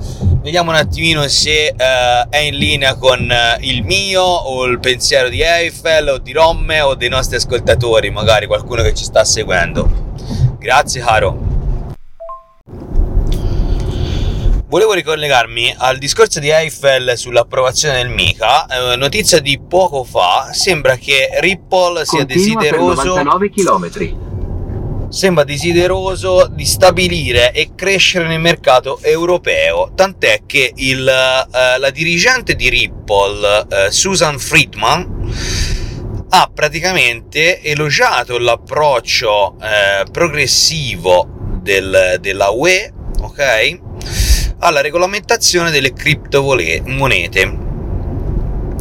[0.42, 5.28] Vediamo un attimino se uh, è in linea con uh, il mio o il pensiero
[5.28, 10.14] di Eiffel o di Romme o dei nostri ascoltatori, magari qualcuno che ci sta seguendo.
[10.58, 11.55] Grazie caro.
[14.68, 18.66] Volevo ricollegarmi al discorso di Eiffel sull'approvazione del MICA.
[18.66, 23.04] Eh, notizia di poco fa, sembra che Ripple sia Continua desideroso.
[23.04, 25.08] 99 km.
[25.08, 32.56] Sembra desideroso di stabilire e crescere nel mercato europeo, tant'è che il, eh, la dirigente
[32.56, 35.32] di Ripple, eh, Susan Friedman,
[36.28, 41.28] ha praticamente elogiato l'approccio eh, progressivo
[41.62, 43.84] del, della UE, ok?
[44.58, 47.64] Alla regolamentazione delle criptomonete.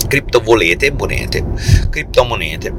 [0.07, 1.43] Criptovolete, monete,
[1.89, 2.73] criptomonete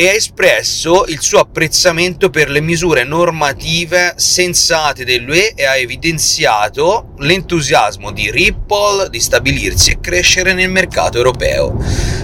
[0.00, 7.12] e ha espresso il suo apprezzamento per le misure normative sensate dell'UE e ha evidenziato
[7.18, 11.76] l'entusiasmo di Ripple di stabilirsi e crescere nel mercato europeo.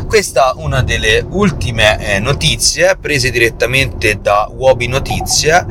[0.07, 5.66] Questa è una delle ultime eh, notizie prese direttamente da Wobi Notizie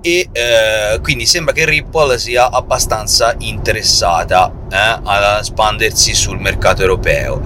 [0.00, 7.42] e eh, quindi sembra che Ripple sia abbastanza interessata eh, ad espandersi sul mercato europeo.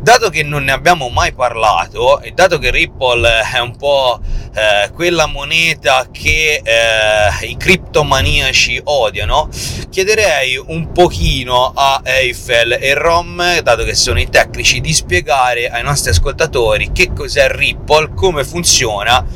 [0.00, 4.20] Dato che non ne abbiamo mai parlato e dato che Ripple è un po'
[4.54, 9.48] eh, quella moneta che eh, i criptomaniaci odiano,
[9.88, 15.82] chiederei un pochino a Eiffel e Rom, dato che sono i tecnici, di spiegare ai
[15.82, 19.26] nostri ascoltatori che cos'è Ripple, come funziona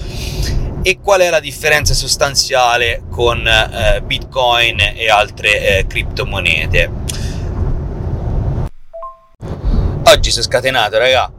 [0.82, 6.90] e qual è la differenza sostanziale con eh, Bitcoin e altre eh, criptomonete.
[10.04, 11.30] Oggi sono scatenato, raga.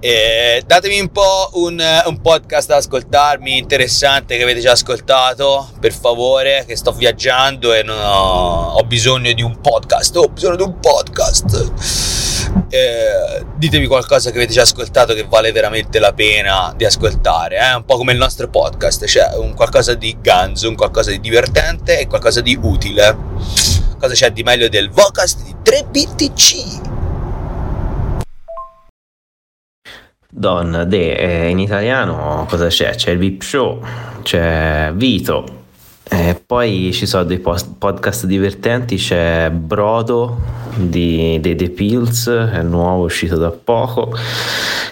[0.00, 5.92] Eh, datemi un po' un, un, podcast da ascoltarmi interessante che avete già ascoltato, per
[5.92, 10.16] favore, che sto viaggiando e ho, ho, bisogno di un podcast.
[10.16, 12.11] Ho bisogno di un podcast.
[12.68, 17.58] Eh, ditemi qualcosa che avete già ascoltato che vale veramente la pena di ascoltare.
[17.58, 17.74] Eh?
[17.74, 21.98] un po' come il nostro podcast, cioè un qualcosa di ganzo, un qualcosa di divertente
[21.98, 23.16] e qualcosa di utile.
[23.98, 26.90] Cosa c'è di meglio del Vocast di 3BTC?
[30.28, 32.94] Don De, eh, in italiano cosa c'è?
[32.94, 33.84] C'è il VIP Show,
[34.22, 35.61] c'è Vito,
[36.12, 40.38] eh, poi ci sono dei post- podcast divertenti, c'è Brodo
[40.76, 44.14] di, dei The Pills, è nuovo, uscito da poco,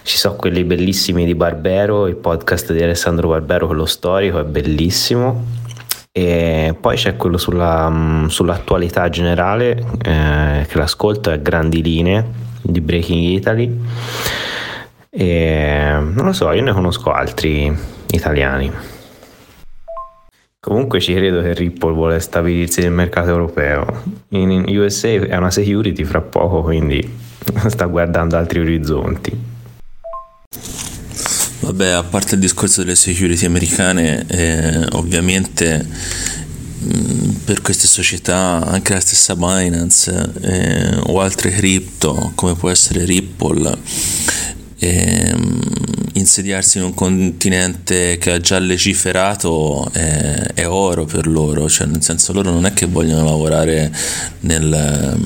[0.02, 5.58] ci sono quelli bellissimi di Barbero, il podcast di Alessandro Barbero, quello storico, è bellissimo.
[6.10, 12.26] E poi c'è quello sulla, sull'attualità generale, eh, che l'ascolto è Grandi Linee
[12.62, 13.78] di Breaking Italy
[15.12, 17.76] e non lo so, io ne conosco altri
[18.12, 18.89] italiani.
[20.62, 24.02] Comunque ci credo che Ripple vuole stabilirsi nel mercato europeo.
[24.28, 27.00] In USA è una security fra poco, quindi
[27.68, 29.48] sta guardando altri orizzonti.
[31.60, 35.86] Vabbè, a parte il discorso delle security americane, eh, ovviamente
[36.84, 43.06] mm, per queste società, anche la stessa Binance eh, o altre cripto, come può essere
[43.06, 43.78] Ripple,
[44.80, 45.60] ehm,
[46.14, 52.02] insediarsi in un continente che ha già legiferato è, è, oro per loro, cioè nel
[52.02, 53.92] senso loro non è che vogliono lavorare
[54.40, 55.18] nel,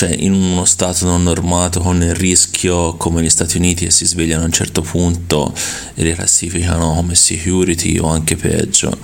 [0.00, 4.06] cioè in uno stato non normato con il rischio come gli Stati Uniti che si
[4.06, 5.52] svegliano a un certo punto
[5.94, 8.96] e li classificano come security o anche peggio.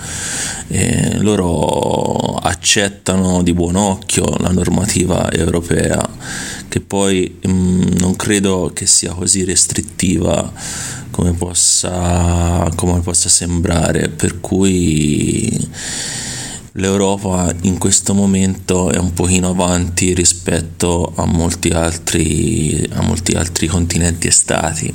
[0.68, 6.00] E loro accettano di buon occhio la normativa europea
[6.66, 10.50] che poi mh, mm, non credo che sia così restrittiva
[11.10, 15.68] come possa, come possa sembrare, per cui
[16.76, 23.66] l'Europa in questo momento è un pochino avanti rispetto a molti altri, a molti altri
[23.66, 24.94] continenti e stati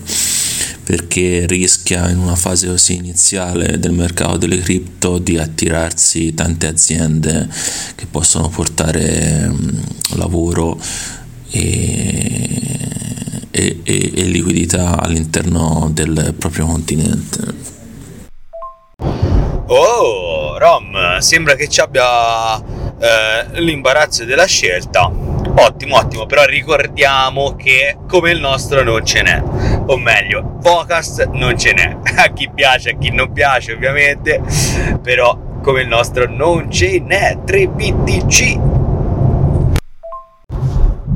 [0.84, 7.48] perché rischia in una fase così iniziale del mercato delle cripto di attirarsi tante aziende
[7.96, 9.82] che possono portare um,
[10.16, 10.80] lavoro
[11.50, 12.62] e,
[13.52, 17.62] e, e, e liquidità all'interno del proprio continente.
[19.68, 25.10] Oh, Rom, sembra che ci abbia eh, l'imbarazzo della scelta.
[25.54, 29.42] Ottimo, ottimo, però ricordiamo che come il nostro non ce n'è.
[29.88, 31.98] O meglio, Vocast non ce n'è.
[32.22, 34.42] A chi piace, a chi non piace, ovviamente.
[35.02, 37.40] Però come il nostro non ce n'è.
[37.46, 38.81] 3BTC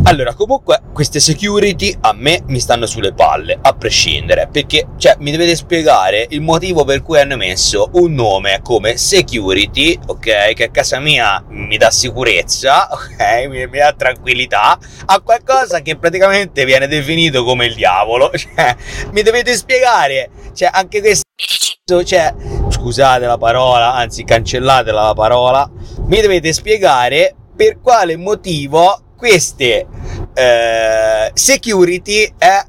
[0.08, 5.32] allora, comunque, queste security a me mi stanno sulle palle, a prescindere, perché, cioè, mi
[5.32, 10.70] dovete spiegare il motivo per cui hanno messo un nome come security, ok, che a
[10.70, 16.88] casa mia mi dà sicurezza, ok, mi, mi dà tranquillità, a qualcosa che praticamente viene
[16.88, 18.76] definito come il diavolo, cioè,
[19.12, 22.32] mi dovete spiegare, cioè, anche questo, cioè,
[22.70, 25.68] scusate la parola, anzi, cancellatela la parola,
[26.06, 29.88] mi dovete spiegare per quale motivo queste
[30.34, 32.66] eh, security eh,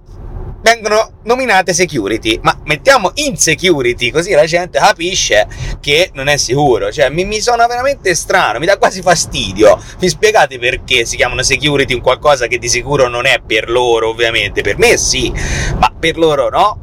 [0.67, 5.47] vengono nominate security, ma mettiamo in security così la gente capisce
[5.81, 6.91] che non è sicuro.
[6.91, 9.81] Cioè, mi, mi sono veramente strano, mi dà quasi fastidio.
[10.01, 14.09] Mi spiegate perché si chiamano security un qualcosa che di sicuro non è per loro,
[14.09, 14.63] ovviamente.
[14.63, 15.33] Per me sì,
[15.79, 16.81] ma per loro no.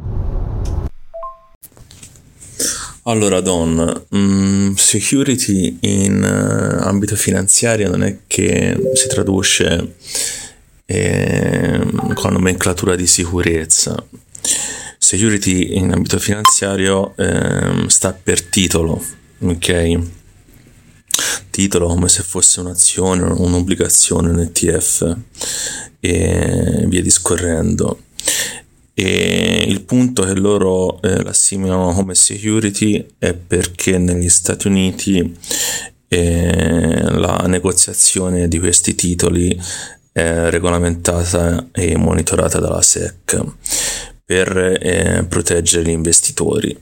[3.05, 9.95] Allora, Don, um, security in uh, ambito finanziario non è che si traduce
[10.85, 11.81] eh,
[12.13, 14.01] con nomenclatura di sicurezza.
[14.97, 19.03] Security in ambito finanziario eh, sta per titolo,
[19.39, 19.99] ok?
[21.49, 25.17] Titolo come se fosse un'azione, un'obbligazione, un ETF
[25.99, 27.99] e via discorrendo
[28.93, 35.35] e il punto che loro eh, l'assimilano come security è perché negli Stati Uniti
[36.07, 39.59] eh, la negoziazione di questi titoli
[40.11, 43.41] è regolamentata e monitorata dalla SEC
[44.23, 46.77] per eh, proteggere gli investitori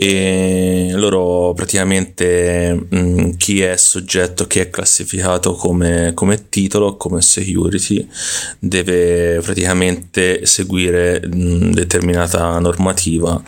[0.00, 8.06] e loro praticamente mh, chi è soggetto chi è classificato come, come titolo come security
[8.60, 13.42] deve praticamente seguire mh, determinata normativa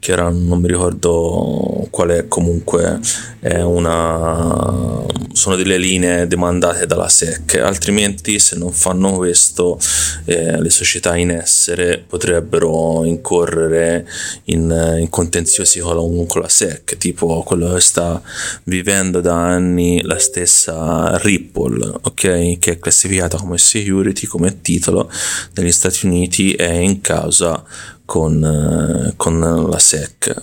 [0.00, 2.98] che ora non mi ricordo qual è comunque
[3.38, 9.78] è una sono delle linee demandate dalla SEC altrimenti se non fanno questo
[10.24, 14.08] eh, le società in essere potrebbero incorrere
[14.44, 18.20] in, in contenziosi con, con la SEC tipo quello che sta
[18.64, 22.58] vivendo da anni la stessa Ripple ok?
[22.58, 25.10] Che è classificata come security come titolo
[25.54, 27.62] negli Stati Uniti è in causa
[28.10, 30.34] con, eh, con, la SEC.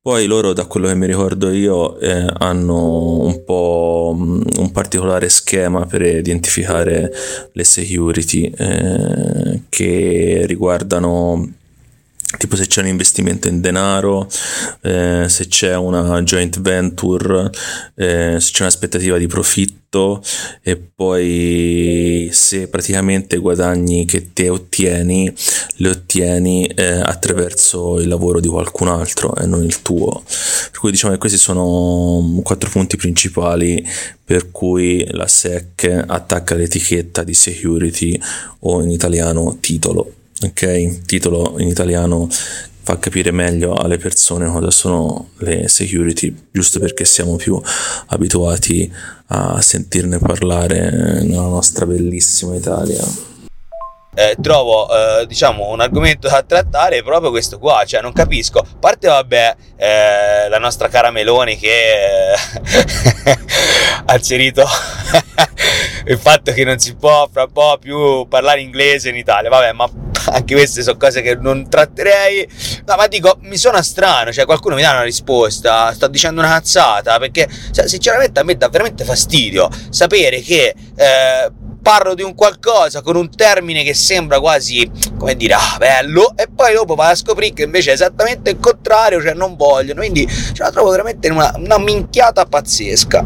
[0.00, 5.28] Poi loro, da quello che mi ricordo io, eh, hanno un po' mm, un particolare
[5.28, 7.12] schema per identificare
[7.52, 11.46] le security eh, che riguardano
[12.38, 14.28] tipo se c'è un investimento in denaro,
[14.82, 17.50] eh, se c'è una joint venture,
[17.96, 20.22] eh, se c'è un'aspettativa di profitto
[20.62, 25.32] e poi se praticamente i guadagni che te ottieni
[25.76, 30.22] li ottieni eh, attraverso il lavoro di qualcun altro e non il tuo.
[30.70, 33.84] Per cui diciamo che questi sono quattro punti principali
[34.24, 38.18] per cui la SEC attacca l'etichetta di security
[38.60, 41.04] o in italiano titolo ok?
[41.04, 42.28] Titolo in italiano
[42.82, 47.60] fa capire meglio alle persone cosa sono le security, giusto perché siamo più
[48.06, 48.90] abituati
[49.26, 53.04] a sentirne parlare nella nostra bellissima Italia.
[54.12, 58.66] Eh, trovo eh, diciamo un argomento da trattare proprio questo qua cioè non capisco a
[58.80, 62.34] parte vabbè eh, la nostra cara Meloni che eh,
[64.04, 64.66] ha inserito
[66.06, 69.72] il fatto che non si può fra un po' più parlare inglese in Italia vabbè
[69.72, 69.88] ma
[70.32, 72.48] anche queste sono cose che non tratterei.
[72.86, 76.50] No, ma dico, mi suona strano, cioè qualcuno mi dà una risposta, sto dicendo una
[76.50, 81.50] cazzata, perché cioè, sinceramente a me dà veramente fastidio sapere che eh,
[81.90, 84.88] parlo di un qualcosa con un termine che sembra quasi,
[85.18, 88.60] come dire, ah, bello, e poi dopo vai a scoprire che invece è esattamente il
[88.60, 93.24] contrario, cioè non vogliono, quindi ce la trovo veramente una, una minchiata pazzesca.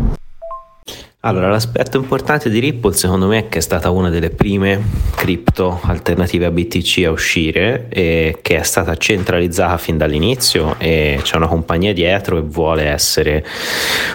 [1.27, 4.79] Allora, l'aspetto importante di Ripple secondo me è che è stata una delle prime
[5.15, 11.37] cripto alternative a BTC a uscire e che è stata centralizzata fin dall'inizio e c'è
[11.37, 13.43] una compagnia dietro e vuole essere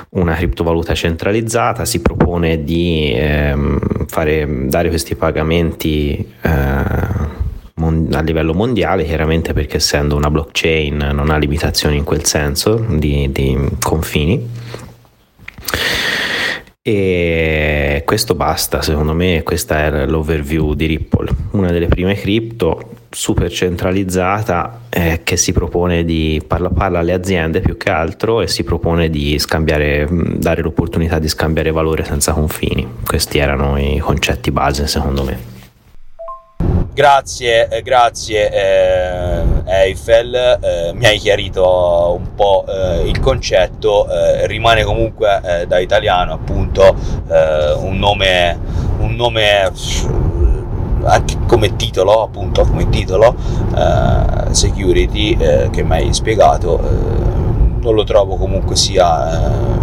[0.09, 9.03] una criptovaluta centralizzata, si propone di ehm, fare, dare questi pagamenti eh, a livello mondiale,
[9.03, 14.57] chiaramente perché essendo una blockchain non ha limitazioni in quel senso di, di confini
[16.91, 23.51] e questo basta, secondo me, questa è l'overview di Ripple, una delle prime cripto super
[23.51, 28.63] centralizzata eh, che si propone di parla, parla alle aziende più che altro e si
[28.63, 32.87] propone di scambiare, dare l'opportunità di scambiare valore senza confini.
[33.05, 35.58] Questi erano i concetti base, secondo me.
[36.91, 44.47] Grazie, eh, grazie eh, Eiffel, eh, mi hai chiarito un po' eh, il concetto, eh,
[44.47, 46.95] rimane comunque eh, da italiano appunto
[47.29, 48.57] un nome,
[48.99, 49.71] un nome
[51.03, 53.35] anche come titolo, appunto come titolo,
[54.49, 55.37] security
[55.69, 56.79] che mi hai spiegato,
[57.79, 59.78] non lo trovo comunque sia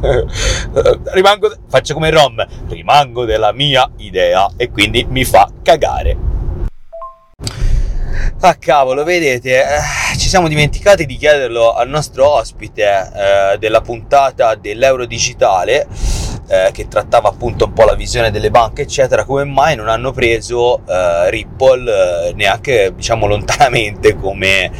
[1.12, 6.16] rimango, faccio come Rom, rimango della mia idea e quindi mi fa cagare.
[8.40, 14.54] Ah cavolo, vedete, eh, ci siamo dimenticati di chiederlo al nostro ospite eh, della puntata
[14.54, 15.86] dell'euro digitale
[16.48, 20.12] eh, che trattava appunto un po' la visione delle banche eccetera come mai non hanno
[20.12, 24.70] preso eh, Ripple eh, neanche diciamo lontanamente come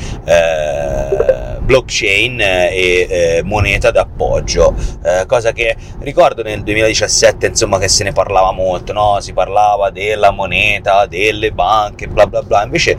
[1.69, 8.13] blockchain e eh, moneta d'appoggio, eh, cosa che ricordo nel 2017 insomma che se ne
[8.13, 9.21] parlava molto, no?
[9.21, 12.97] si parlava della moneta, delle banche, bla bla bla, invece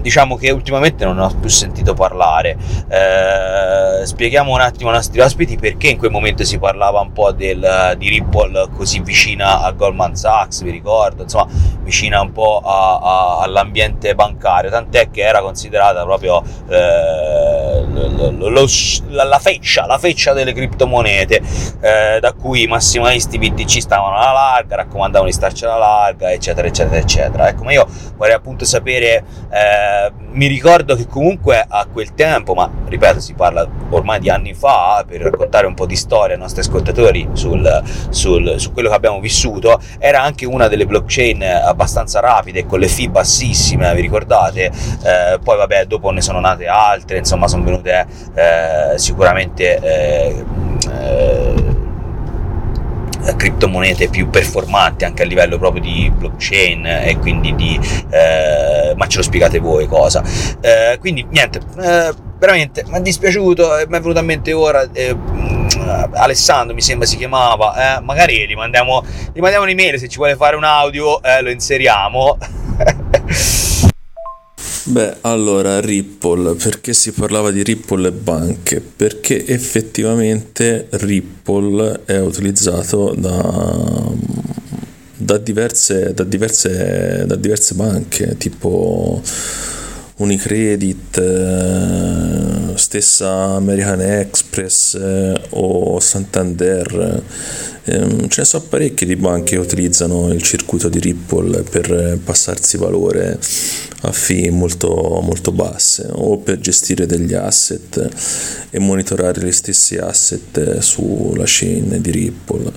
[0.00, 2.56] diciamo che ultimamente non ho più sentito parlare.
[2.88, 7.32] Eh, spieghiamo un attimo ai nostri ospiti perché in quel momento si parlava un po'
[7.32, 11.48] del, di Ripple così vicina a Goldman Sachs, vi ricordo, insomma
[11.82, 18.66] vicina un po' a, a, all'ambiente bancario, tant'è che era considerata proprio eh, lo, lo,
[19.08, 21.42] la feccia, la feccia delle criptomonete,
[21.80, 26.66] eh, da cui i massimalisti BTC stavano alla larga, raccomandavano di starci alla larga, eccetera,
[26.66, 27.48] eccetera, eccetera.
[27.48, 27.86] Ecco, ma io
[28.16, 29.89] vorrei appunto sapere, eh,
[30.32, 35.04] mi ricordo che comunque a quel tempo, ma ripeto, si parla ormai di anni fa,
[35.06, 39.20] per raccontare un po' di storia ai nostri ascoltatori sul, sul, su quello che abbiamo
[39.20, 44.64] vissuto, era anche una delle blockchain abbastanza rapide, con le fee bassissime, vi ricordate?
[44.64, 50.44] Eh, poi vabbè, dopo ne sono nate altre, insomma, sono venute eh, sicuramente eh,
[50.90, 51.69] eh,
[53.36, 57.78] criptomonete più performanti anche a livello proprio di blockchain e quindi di
[58.10, 60.22] eh, ma ce lo spiegate voi cosa.
[60.60, 65.14] Eh, quindi niente eh, veramente mi è dispiaciuto mi è venuto a mente ora eh,
[66.14, 70.36] Alessandro mi sembra si chiamava eh, magari gli mandiamo, gli mandiamo un'email se ci vuole
[70.36, 72.38] fare un audio eh, lo inseriamo
[74.90, 78.80] Beh, allora Ripple, perché si parlava di Ripple e banche?
[78.80, 84.10] Perché effettivamente Ripple è utilizzato da,
[85.16, 89.22] da, diverse, da, diverse, da diverse banche, tipo
[90.20, 97.22] Unicredit, eh, stessa American Express eh, o Santander.
[97.84, 102.76] Eh, ce ne sono parecchie di banche che utilizzano il circuito di Ripple per passarsi
[102.76, 103.38] valore
[104.02, 110.80] a fee molto, molto basse o per gestire degli asset e monitorare gli stessi asset
[110.80, 112.72] sulla chain di Ripple.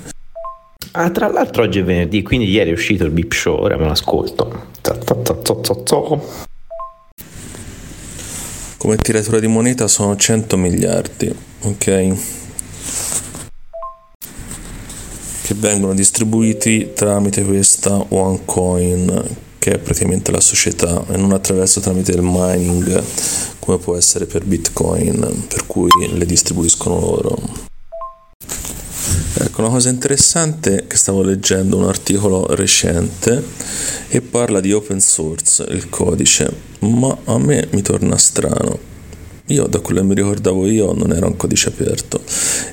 [0.92, 3.88] Ah, tra l'altro oggi è venerdì, quindi ieri è uscito il Bip Show, ora me
[3.88, 4.72] l'ascolto.
[8.84, 12.14] Come tiratura di moneta sono 100 miliardi, ok?
[15.42, 22.12] Che vengono distribuiti tramite questa OneCoin, che è praticamente la società, e non attraverso tramite
[22.12, 23.02] il mining,
[23.60, 27.72] come può essere per Bitcoin, per cui le distribuiscono loro.
[29.36, 33.44] Ecco, una cosa interessante che stavo leggendo un articolo recente
[34.08, 38.92] e parla di open source, il codice, ma a me mi torna strano.
[39.48, 42.22] Io, da quello che mi ricordavo io, non era un codice aperto.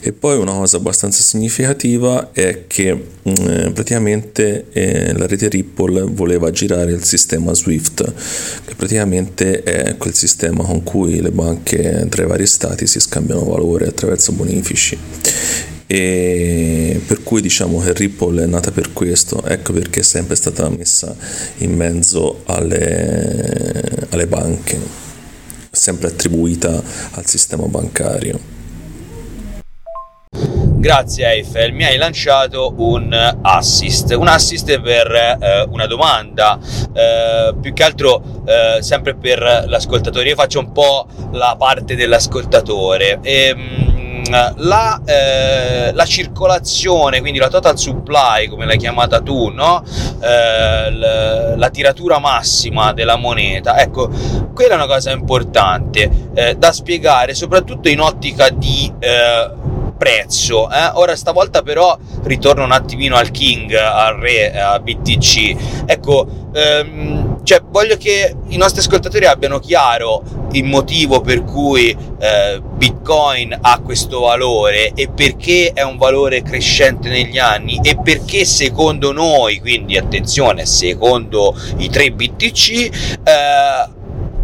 [0.01, 2.89] E poi una cosa abbastanza significativa è che
[3.23, 8.13] eh, praticamente eh, la rete Ripple voleva girare il sistema SWIFT,
[8.67, 13.45] che praticamente è quel sistema con cui le banche tra i vari stati si scambiano
[13.45, 14.99] valore attraverso bonifici
[15.93, 20.69] e per cui diciamo che Ripple è nata per questo, ecco perché è sempre stata
[20.69, 21.13] messa
[21.59, 24.79] in mezzo alle, alle banche,
[25.69, 26.81] sempre attribuita
[27.11, 28.39] al sistema bancario.
[30.31, 33.13] Grazie Eiffel, mi hai lanciato un
[33.43, 36.57] assist, un assist per eh, una domanda,
[36.95, 43.19] eh, più che altro eh, sempre per l'ascoltatore, io faccio un po' la parte dell'ascoltatore.
[43.23, 43.91] E, ehm,
[44.31, 49.83] la, eh, la, circolazione, quindi la total supply, come l'hai chiamata tu, no?
[50.21, 54.09] eh, la, la, tiratura massima della moneta, ecco,
[54.55, 59.51] quella è una cosa importante eh, da spiegare, soprattutto in ottica di eh,
[60.01, 60.71] prezzo.
[60.71, 60.93] Eh?
[60.95, 65.85] Ora stavolta però ritorno un attimino al King, al re, a BTC.
[65.85, 70.23] Ecco, ehm, cioè, voglio che i nostri ascoltatori abbiano chiaro
[70.53, 77.11] il motivo per cui eh, Bitcoin ha questo valore e perché è un valore crescente
[77.11, 82.71] negli anni e perché secondo noi, quindi attenzione, secondo i tre BTC,
[83.23, 83.99] eh,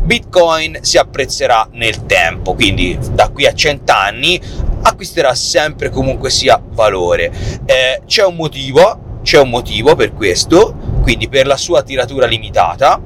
[0.06, 4.40] Bitcoin si apprezzerà nel tempo, quindi da qui a 100 anni
[4.86, 7.32] acquisterà sempre comunque sia valore.
[7.64, 13.00] Eh, c'è un motivo, c'è un motivo per questo, quindi per la sua tiratura limitata,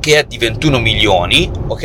[0.00, 1.84] che è di 21 milioni, ok?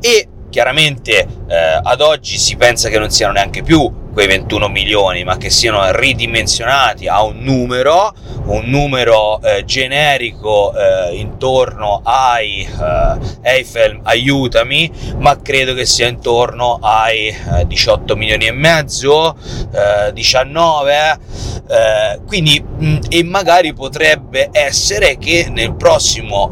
[0.00, 5.22] E chiaramente eh, ad oggi si pensa che non siano neanche più quei 21 milioni,
[5.22, 8.12] ma che siano ridimensionati a un numero,
[8.46, 16.80] un numero eh, generico eh, intorno ai eh, Eiffel, aiutami, ma credo che sia intorno
[16.82, 17.32] ai
[17.64, 19.36] 18 eh, milioni e mezzo,
[20.12, 21.18] 19, eh,
[21.68, 26.50] eh, quindi mh, e magari potrebbe essere che nel prossimo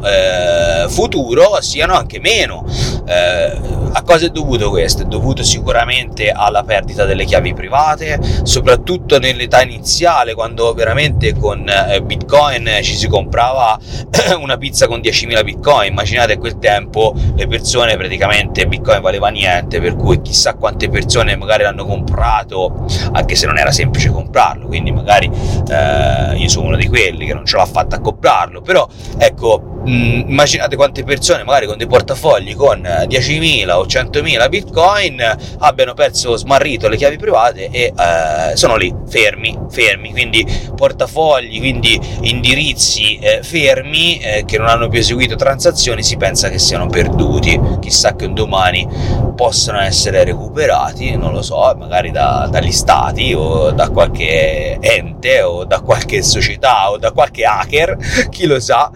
[0.87, 2.65] futuro siano anche meno.
[3.05, 5.01] a cosa è dovuto questo?
[5.01, 12.01] È dovuto sicuramente alla perdita delle chiavi private, soprattutto nell'età iniziale, quando veramente con eh,
[12.01, 13.77] Bitcoin ci si comprava
[14.39, 15.91] una pizza con 10.000 Bitcoin.
[15.91, 21.35] Immaginate a quel tempo le persone praticamente Bitcoin valeva niente, per cui chissà quante persone
[21.35, 25.29] magari l'hanno comprato, anche se non era semplice comprarlo, quindi magari
[25.69, 29.81] eh, io sono uno di quelli che non ce l'ha fatta a comprarlo, però ecco,
[29.83, 36.35] mh, immaginate quante persone magari con dei portafogli con 10.000 o 100.000 bitcoin abbiano perso
[36.35, 40.11] smarrito le chiavi private e eh, sono lì fermi fermi.
[40.11, 40.45] Quindi
[40.75, 46.59] portafogli quindi indirizzi eh, fermi eh, che non hanno più eseguito transazioni si pensa che
[46.59, 47.59] siano perduti.
[47.79, 48.87] Chissà che un domani
[49.35, 55.63] possano essere recuperati non lo so magari da, dagli stati o da qualche ente o
[55.63, 57.97] da qualche società o da qualche hacker
[58.29, 58.91] chi lo sa.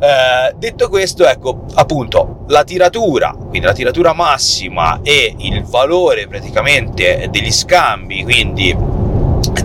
[0.00, 7.26] Eh, detto questo, ecco appunto la tiratura, quindi la tiratura massima e il valore praticamente
[7.30, 8.76] degli scambi, quindi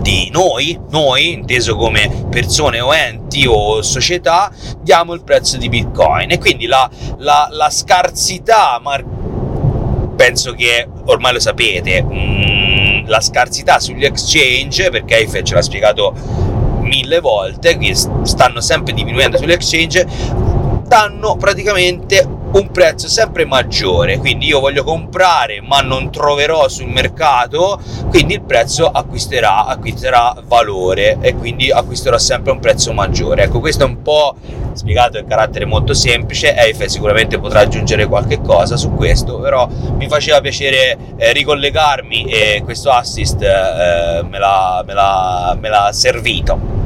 [0.00, 4.50] di noi, noi inteso come persone o enti o società,
[4.80, 6.32] diamo il prezzo di Bitcoin.
[6.32, 6.88] E quindi la,
[7.18, 9.00] la, la scarsità, ma
[10.16, 15.62] penso che ormai lo sapete, mh, mm, la scarsità sugli exchange, perché Eiffel ce l'ha
[15.62, 16.12] spiegato
[16.80, 20.06] mille volte, quindi stanno sempre diminuendo sugli exchange,
[20.86, 27.80] danno praticamente un prezzo sempre maggiore quindi io voglio comprare ma non troverò sul mercato
[28.08, 33.44] quindi il prezzo acquisterà acquisterà valore e quindi acquisterò sempre un prezzo maggiore.
[33.44, 34.36] Ecco questo è un po'
[34.72, 40.08] spiegato in carattere molto semplice Eiffel sicuramente potrà aggiungere qualche cosa su questo però mi
[40.08, 46.83] faceva piacere eh, ricollegarmi e questo assist eh, me, l'ha, me, l'ha, me l'ha servito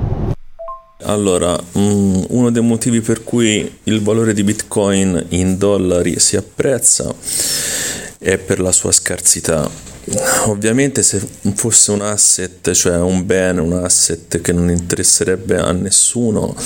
[1.04, 7.14] allora, mm, uno dei motivi per cui il valore di Bitcoin in dollari si apprezza
[8.18, 9.96] è per la sua scarsità.
[10.46, 11.20] Ovviamente se
[11.54, 16.56] fosse un asset, cioè un bene, un asset che non interesserebbe a nessuno,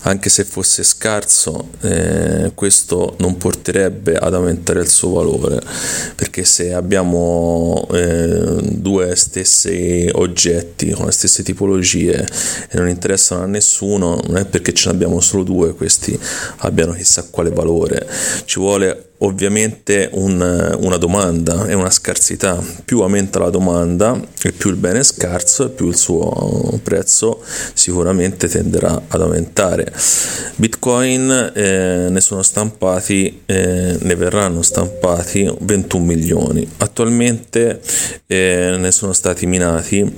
[0.00, 5.60] anche se fosse scarso, eh, questo non porterebbe ad aumentare il suo valore,
[6.16, 12.26] perché se abbiamo eh, due stessi oggetti con le stesse tipologie
[12.68, 16.18] e non interessano a nessuno, non è perché ce ne abbiamo solo due questi
[16.58, 18.08] abbiano chissà quale valore,
[18.44, 22.62] ci vuole ovviamente un, una domanda e una scarsità.
[22.84, 27.42] Più aumenta la domanda e più il bene è scarso e più il suo prezzo
[27.72, 29.92] sicuramente tenderà ad aumentare.
[30.56, 36.68] Bitcoin eh, ne sono stampati, eh, ne verranno stampati 21 milioni.
[36.78, 37.80] Attualmente
[38.26, 40.14] eh, ne sono stati minati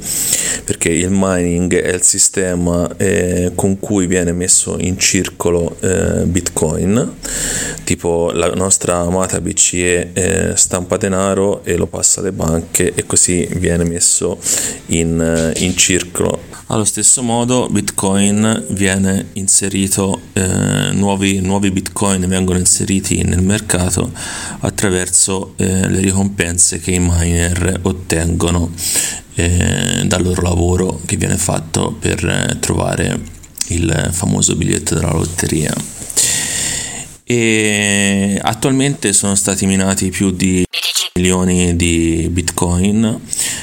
[0.64, 7.14] perché il mining è il sistema eh, con cui viene messo in circolo eh, Bitcoin,
[7.85, 13.06] tipo la nostra nostra amata BCE eh, stampa denaro e lo passa alle banche e
[13.06, 14.38] così viene messo
[14.86, 16.48] in, eh, in circolo.
[16.66, 24.10] Allo stesso modo Bitcoin viene inserito, eh, nuovi, nuovi Bitcoin vengono inseriti nel mercato
[24.60, 28.72] attraverso eh, le ricompense che i miner ottengono
[29.34, 33.38] eh, dal loro lavoro che viene fatto per eh, trovare
[33.68, 35.72] il famoso biglietto della lotteria
[37.31, 40.66] e attualmente sono stati minati più di
[41.15, 43.20] milioni di bitcoin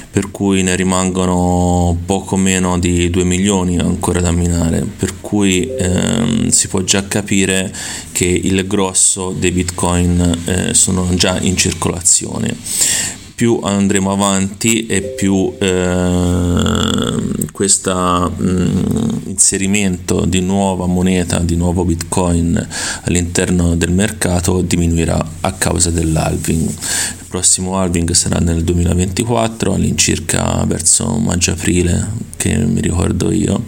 [0.10, 4.86] per cui ne rimangono poco meno di 2 milioni ancora da minare.
[4.98, 7.76] Per cui ehm, si può già capire
[8.14, 15.54] che il grosso dei bitcoin eh, sono già in circolazione più andremo avanti e più
[15.60, 17.12] eh,
[17.52, 22.68] questo mm, inserimento di nuova moneta, di nuovo bitcoin
[23.04, 26.68] all'interno del mercato diminuirà a causa dell'halving.
[26.68, 32.08] Il prossimo halving sarà nel 2024, all'incirca verso maggio-aprile,
[32.38, 33.66] che mi ricordo io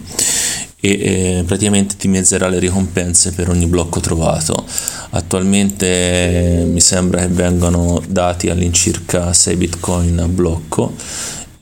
[0.80, 4.64] e eh, praticamente dimezzerà le ricompense per ogni blocco trovato.
[5.10, 10.94] Attualmente eh, mi sembra che vengano dati all'incirca 6 bitcoin a blocco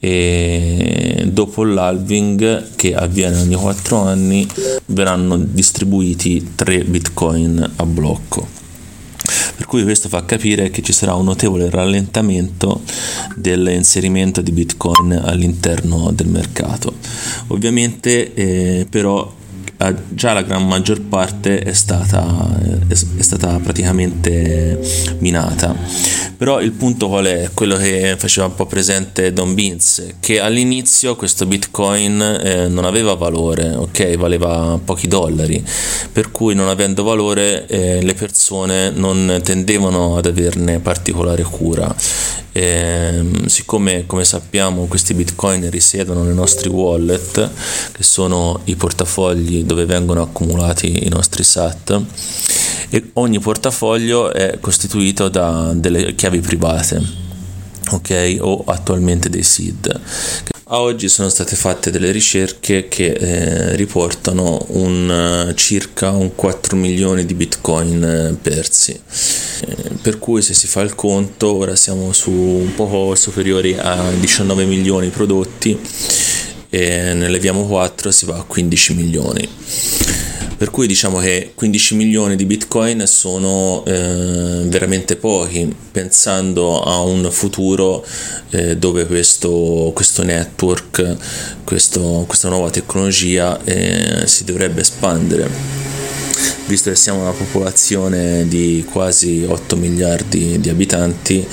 [0.00, 4.46] e dopo l'halving che avviene ogni 4 anni
[4.86, 8.57] verranno distribuiti 3 bitcoin a blocco
[9.58, 12.80] per cui questo fa capire che ci sarà un notevole rallentamento
[13.34, 16.94] dell'inserimento di Bitcoin all'interno del mercato.
[17.48, 19.34] Ovviamente eh, però
[20.08, 22.48] già la gran maggior parte è stata,
[22.88, 24.80] è stata praticamente
[25.18, 25.74] minata.
[26.36, 27.50] Però il punto qual è?
[27.54, 33.14] Quello che faceva un po' presente Don Beans, che all'inizio questo bitcoin eh, non aveva
[33.14, 34.16] valore, ok?
[34.16, 35.64] Valeva pochi dollari,
[36.12, 41.94] per cui non avendo valore eh, le persone non tendevano ad averne particolare cura.
[42.58, 47.50] E, siccome come sappiamo questi bitcoin risiedono nei nostri wallet,
[47.92, 52.02] che sono i portafogli dove vengono accumulati i nostri SAT
[52.90, 57.27] e ogni portafoglio è costituito da delle chiavi private
[57.90, 60.00] ok o attualmente dei seed
[60.70, 67.24] a oggi sono state fatte delle ricerche che eh, riportano un, circa un 4 milioni
[67.24, 68.92] di bitcoin eh, persi.
[68.92, 74.10] Eh, per cui se si fa il conto ora siamo su un po' superiori a
[74.10, 75.78] 19 milioni prodotti
[76.68, 79.48] e ne leviamo 4 si va a 15 milioni.
[80.58, 87.30] Per cui diciamo che 15 milioni di bitcoin sono eh, veramente pochi, pensando a un
[87.30, 88.04] futuro
[88.50, 91.16] eh, dove questo, questo network,
[91.62, 95.48] questo, questa nuova tecnologia eh, si dovrebbe espandere.
[96.66, 101.46] Visto che siamo una popolazione di quasi 8 miliardi di abitanti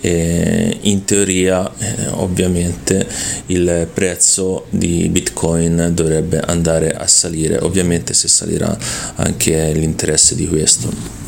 [0.00, 3.06] e in teoria eh, ovviamente
[3.46, 7.58] il prezzo di bitcoin dovrebbe andare a salire.
[7.58, 8.76] Ovviamente se salirà
[9.16, 11.26] anche l'interesse di questo.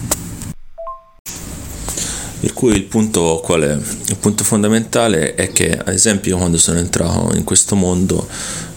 [2.41, 3.73] Per cui il punto qual è?
[3.73, 8.27] Il punto fondamentale è che ad esempio quando sono entrato in questo mondo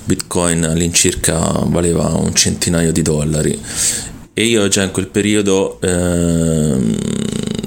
[0.04, 3.58] bitcoin all'incirca valeva un centinaio di dollari.
[4.34, 6.98] E io già in quel periodo ehm,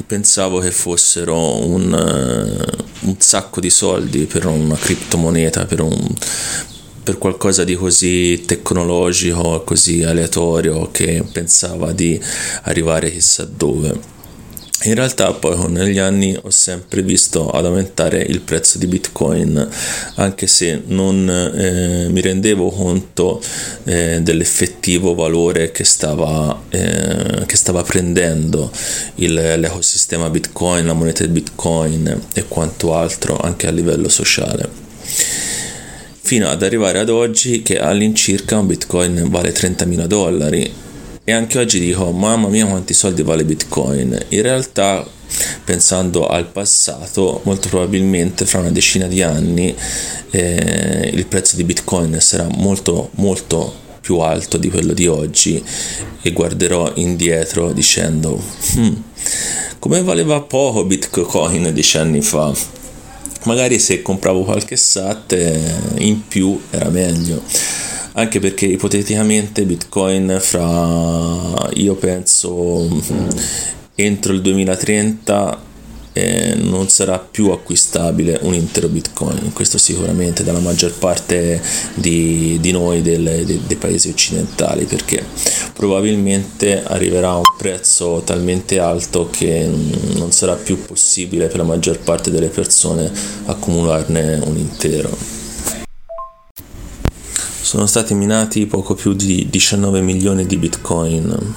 [0.07, 6.15] pensavo che fossero un, uh, un, sacco di soldi per una criptomoneta, per, un,
[7.03, 12.21] per qualcosa di così tecnologico, così aleatorio che pensava di
[12.63, 14.16] arrivare chissà dove.
[14.83, 19.69] In realtà poi negli anni ho sempre visto ad aumentare il prezzo di Bitcoin,
[20.17, 23.41] anche se non eh, mi rendevo conto
[23.85, 28.71] eh, dell'effettivo valore che stava, eh, che stava prendendo
[29.17, 34.69] il, l'ecosistema Bitcoin, la moneta di Bitcoin e quanto altro anche a livello sociale.
[36.21, 40.85] Fino ad arrivare ad oggi che all'incirca un Bitcoin vale 30.000 dollari
[41.29, 44.17] e anche oggi dico, mamma mia quanti soldi vale Bitcoin.
[44.29, 45.05] In realtà,
[45.65, 49.75] pensando al passato, molto probabilmente fra una decina di anni
[50.31, 55.61] eh, il prezzo di Bitcoin sarà molto molto più alto di quello di oggi.
[56.23, 58.41] E guarderò indietro dicendo
[58.77, 58.95] hmm,
[59.81, 62.53] come valeva poco Bitcoin dieci anni fa?
[63.47, 65.61] Magari se compravo qualche SAT eh,
[65.97, 67.43] in più era meglio
[68.19, 72.89] anche perché ipoteticamente Bitcoin fra io penso
[73.95, 75.65] entro il 2030
[76.17, 79.53] eh, non sarà più acquistabile un intero bitcoin.
[79.53, 81.61] Questo sicuramente dalla maggior parte
[81.93, 85.23] di, di noi del, de, dei paesi occidentali perché
[85.75, 89.69] probabilmente arriverà a un prezzo talmente alto che
[90.15, 93.13] non sarà più possibile per la maggior parte delle persone
[93.45, 95.45] accumularne un intero
[97.67, 101.57] sono stati minati poco più di 19 milioni di bitcoin.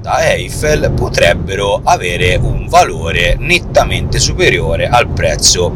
[0.02, 5.74] da Eiffel potrebbero avere un valore nettamente superiore al prezzo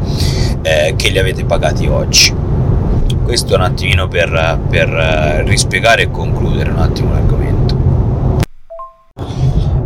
[0.62, 2.34] eh, che li avete pagati oggi.
[3.22, 7.82] Questo un attimino per, per eh, rispiegare e concludere un attimo l'argomento.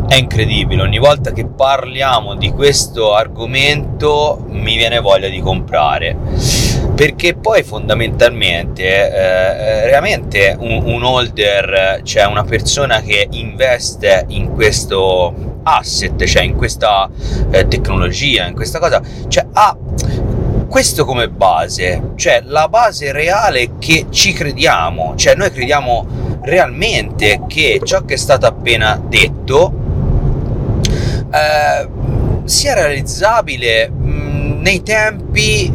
[0.08, 6.16] È incredibile, ogni volta che parliamo di questo argomento mi viene voglia di comprare
[6.98, 15.60] perché poi fondamentalmente eh, realmente un, un holder cioè una persona che investe in questo
[15.62, 17.08] asset cioè in questa
[17.52, 19.76] eh, tecnologia in questa cosa cioè ha
[20.68, 27.80] questo come base, cioè la base reale che ci crediamo, cioè noi crediamo realmente che
[27.84, 29.72] ciò che è stato appena detto
[31.32, 31.88] eh,
[32.44, 35.72] sia realizzabile mh, nei tempi,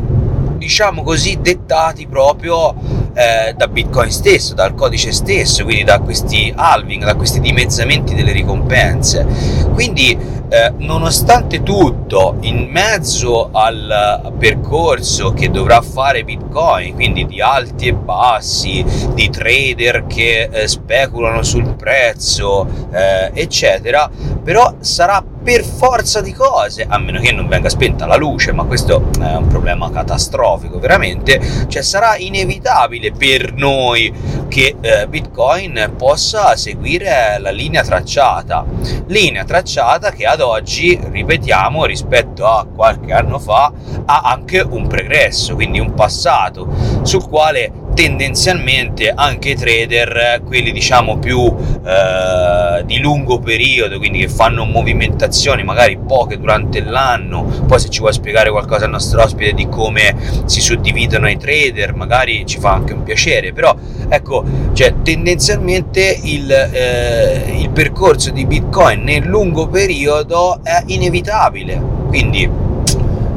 [0.64, 2.74] diciamo così, dettati proprio
[3.14, 8.32] eh, da Bitcoin stesso, dal codice stesso, quindi da questi halving, da questi dimezzamenti delle
[8.32, 9.26] ricompense.
[9.74, 10.18] Quindi
[10.54, 17.94] eh, nonostante tutto, in mezzo al percorso che dovrà fare Bitcoin, quindi di alti e
[17.94, 18.86] bassi,
[19.16, 24.08] di trader che eh, speculano sul prezzo, eh, eccetera,
[24.44, 28.64] però sarà per forza di cose, a meno che non venga spenta la luce, ma
[28.64, 34.12] questo è un problema catastrofico veramente, cioè sarà inevitabile per noi
[34.48, 38.66] che eh, Bitcoin possa seguire la linea tracciata,
[39.08, 43.72] linea tracciata che ad oggi, ripetiamo, rispetto a qualche anno fa,
[44.06, 46.68] ha anche un pregresso, quindi un passato
[47.02, 54.30] sul quale tendenzialmente anche i trader, quelli diciamo più eh, di lungo periodo, quindi che
[54.30, 59.54] fanno movimentazioni magari poche durante l'anno, poi se ci vuoi spiegare qualcosa al nostro ospite
[59.54, 60.16] di come
[60.46, 63.76] si suddividono i trader, magari ci fa anche un piacere, però
[64.10, 64.44] ecco,
[64.74, 72.72] cioè, tendenzialmente il, eh, il percorso di Bitcoin nel lungo periodo è inevitabile, quindi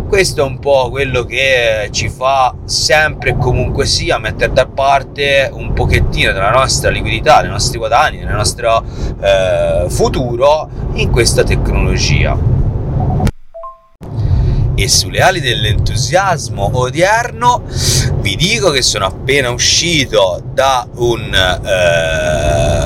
[0.07, 5.51] questo è un po' quello che ci fa sempre e comunque sia mettere da parte
[5.53, 8.85] un pochettino della nostra liquidità, dei nostri guadagni, del nostro
[9.21, 12.55] eh, futuro in questa tecnologia.
[14.79, 17.63] E sulle ali dell'entusiasmo odierno
[18.21, 22.86] vi dico che sono appena uscito da un eh,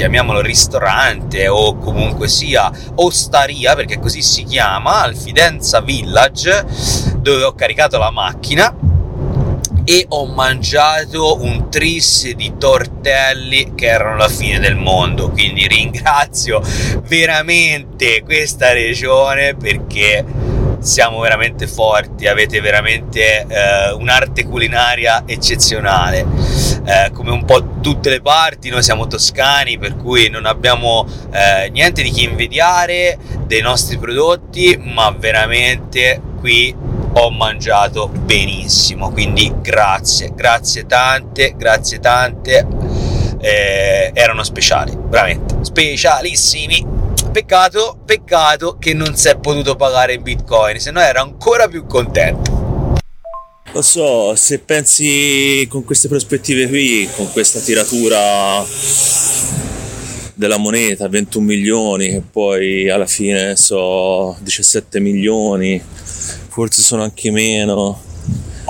[0.00, 6.64] chiamiamolo ristorante o comunque sia ostaria perché così si chiama al Fidenza Village
[7.16, 8.74] dove ho caricato la macchina
[9.84, 15.30] e ho mangiato un tris di tortelli che erano la fine del mondo.
[15.30, 16.62] Quindi ringrazio
[17.06, 20.24] veramente questa regione perché
[20.80, 26.26] siamo veramente forti, avete veramente eh, un'arte culinaria eccezionale.
[26.84, 31.68] Eh, come un po' tutte le parti, noi siamo toscani, per cui non abbiamo eh,
[31.70, 36.74] niente di che invidiare dei nostri prodotti, ma veramente qui
[37.12, 39.10] ho mangiato benissimo.
[39.10, 42.66] Quindi grazie, grazie tante, grazie tante.
[43.40, 46.99] Eh, erano speciali, veramente specialissimi.
[47.32, 51.86] Peccato, peccato che non si è potuto pagare in bitcoin, se no ero ancora più
[51.86, 52.98] contento.
[53.72, 58.64] Lo so, se pensi con queste prospettive qui, con questa tiratura
[60.34, 65.80] della moneta, 21 milioni, che poi alla fine so 17 milioni,
[66.48, 68.02] forse sono anche meno,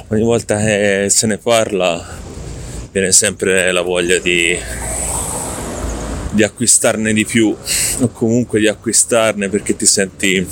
[0.09, 2.19] ogni volta che se ne parla
[2.93, 4.59] viene sempre la voglia di
[6.31, 7.55] di acquistarne di più
[8.01, 10.47] o comunque di acquistarne perché ti senti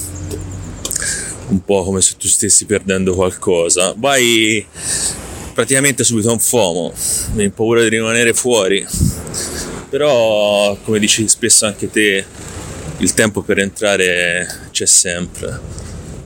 [1.49, 3.95] un po' come se tu stessi perdendo qualcosa.
[3.97, 4.67] Vai
[5.55, 6.93] praticamente subito a un FOMO,
[7.37, 8.87] hai paura di rimanere fuori,
[9.89, 12.25] però come dici spesso anche te,
[12.99, 15.59] il tempo per entrare c'è sempre,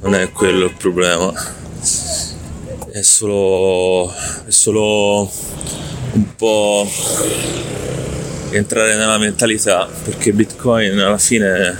[0.02, 1.32] non è quello il problema,
[2.90, 4.12] è solo,
[4.44, 5.30] è solo
[6.12, 6.86] un po'
[8.52, 11.76] entrare nella mentalità perché Bitcoin alla fine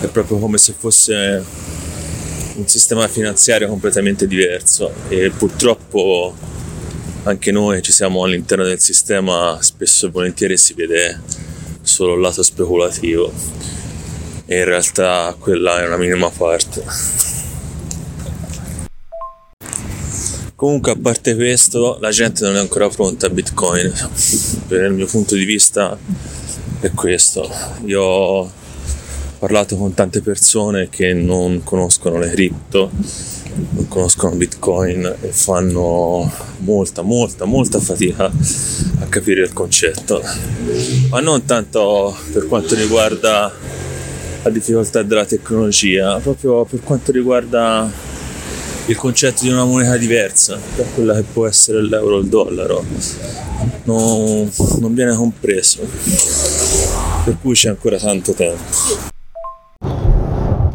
[0.00, 1.44] è proprio come se fosse
[2.56, 6.34] un sistema finanziario completamente diverso e purtroppo
[7.24, 11.20] anche noi ci siamo all'interno del sistema spesso e volentieri si vede
[11.82, 13.32] solo il lato speculativo
[14.46, 17.43] e in realtà quella è una minima parte.
[20.56, 23.92] Comunque, a parte questo, la gente non è ancora pronta a Bitcoin.
[24.68, 25.98] Per il mio punto di vista
[26.78, 27.50] è questo.
[27.86, 28.52] Io ho
[29.40, 32.88] parlato con tante persone che non conoscono le cripto,
[33.70, 38.30] non conoscono Bitcoin e fanno molta, molta, molta fatica
[39.00, 40.22] a capire il concetto.
[41.10, 43.52] Ma non tanto per quanto riguarda
[44.44, 48.12] la difficoltà della tecnologia, proprio per quanto riguarda
[48.86, 52.84] il concetto di una moneta diversa da quella che può essere l'euro o il dollaro
[53.84, 55.86] non, non viene compreso
[57.24, 58.62] per cui c'è ancora tanto tempo.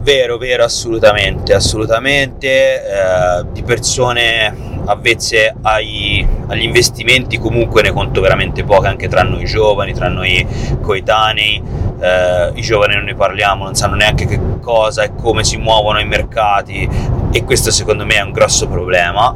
[0.02, 8.64] Vero vero assolutamente assolutamente eh, di persone avvezze ai, agli investimenti comunque ne conto veramente
[8.64, 10.46] poche anche tra noi giovani, tra noi
[10.82, 11.62] coetanei,
[12.00, 16.00] eh, i giovani non ne parliamo, non sanno neanche che cosa e come si muovono
[16.00, 16.88] i mercati
[17.32, 19.36] e questo secondo me è un grosso problema,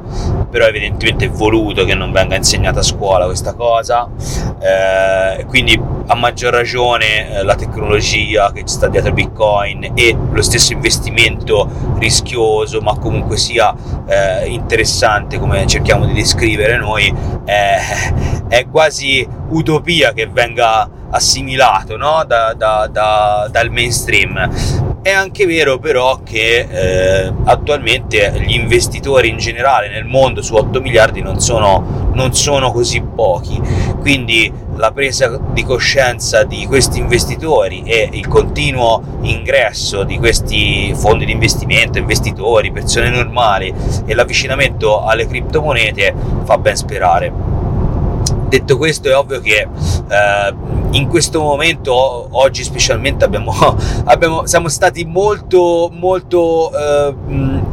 [0.49, 4.10] però evidentemente è voluto che non venga insegnata a scuola questa cosa,
[4.60, 10.41] eh, quindi a maggior ragione eh, la tecnologia che ci sta dietro Bitcoin e lo
[10.41, 11.69] stesso investimento
[11.99, 13.73] rischioso ma comunque sia
[14.07, 17.14] eh, interessante come cerchiamo di descrivere noi,
[17.45, 22.23] è quasi utopia che venga assimilato no?
[22.26, 24.49] da, da, da, dal mainstream.
[25.02, 30.80] È anche vero però che eh, attualmente gli investitori in generale nel mondo su 8
[30.80, 33.61] miliardi non sono, non sono così pochi,
[33.99, 41.26] quindi la presa di coscienza di questi investitori e il continuo ingresso di questi fondi
[41.26, 43.73] di investimento, investitori, persone normali
[44.06, 46.14] e l'avvicinamento alle criptomonete
[46.45, 47.31] fa ben sperare.
[48.48, 50.53] Detto questo è ovvio che eh,
[50.94, 51.94] in questo momento,
[52.32, 53.53] oggi specialmente, abbiamo,
[54.06, 57.15] abbiamo, siamo stati molto, molto eh,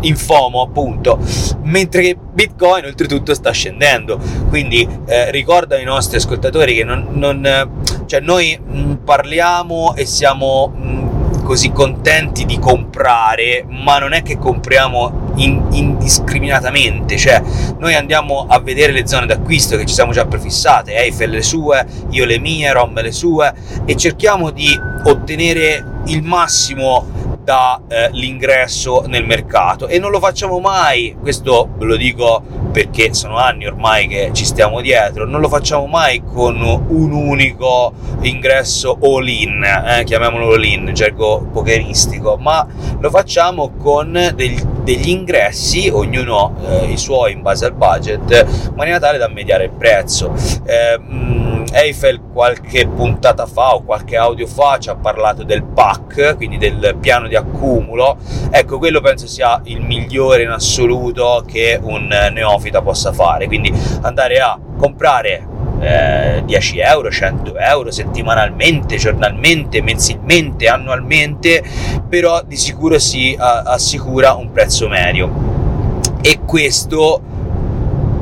[0.01, 1.19] in FOMO appunto,
[1.63, 4.19] mentre Bitcoin oltretutto sta scendendo.
[4.49, 10.73] Quindi eh, ricordo ai nostri ascoltatori che non, non cioè noi mh, parliamo e siamo...
[10.75, 11.09] Mh,
[11.51, 17.43] così contenti di comprare, ma non è che compriamo in, indiscriminatamente, cioè
[17.79, 21.87] noi andiamo a vedere le zone d'acquisto che ci siamo già prefissate, Eiffel le sue,
[22.11, 23.53] io le mie, Rom le sue,
[23.85, 27.19] e cerchiamo di ottenere il massimo
[27.51, 33.37] dall'ingresso eh, nel mercato e non lo facciamo mai, questo ve lo dico perché sono
[33.37, 39.27] anni ormai che ci stiamo dietro, non lo facciamo mai con un unico ingresso all
[39.27, 42.65] in, eh, chiamiamolo all in, gergo pokeristico, ma
[43.01, 48.75] lo facciamo con degli, degli ingressi, ognuno eh, i suoi in base al budget, in
[48.77, 50.33] maniera tale da mediare il prezzo.
[50.65, 56.37] Eh, mh, Eiffel qualche puntata fa o qualche audio fa ci ha parlato del PAC,
[56.37, 58.17] quindi del piano di accumulo,
[58.51, 63.73] ecco quello penso sia il migliore in assoluto che un neofita possa fare, quindi
[64.03, 65.47] andare a comprare
[65.81, 71.62] eh, 10 euro, 100 euro settimanalmente, giornalmente, mensilmente, annualmente,
[72.09, 75.49] però di sicuro si assicura un prezzo medio.
[76.21, 77.23] E questo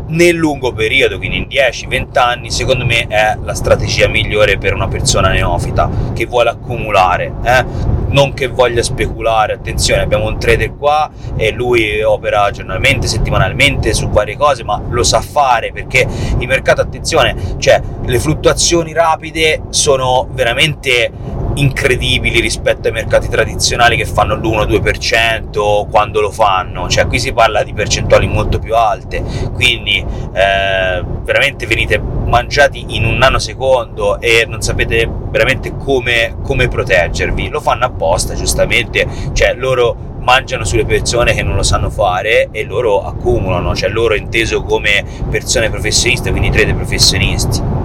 [0.09, 4.89] nel lungo periodo, quindi in 10-20 anni, secondo me è la strategia migliore per una
[4.89, 7.65] persona neofita che vuole accumulare, eh?
[8.09, 9.55] non che voglia speculare.
[9.55, 15.03] Attenzione, abbiamo un trader qua e lui opera giornalmente, settimanalmente su varie cose, ma lo
[15.03, 16.07] sa fare perché
[16.39, 21.11] il mercato, attenzione, cioè le fluttuazioni rapide sono veramente
[21.59, 27.63] incredibili rispetto ai mercati tradizionali che fanno l'1-2% quando lo fanno, cioè qui si parla
[27.63, 29.23] di percentuali molto più alte,
[29.53, 37.49] quindi eh, veramente venite mangiati in un nanosecondo e non sapete veramente come, come proteggervi,
[37.49, 42.65] lo fanno apposta giustamente, cioè loro mangiano sulle persone che non lo sanno fare e
[42.65, 47.78] loro accumulano, cioè loro inteso come persone professioniste, quindi trader professionisti.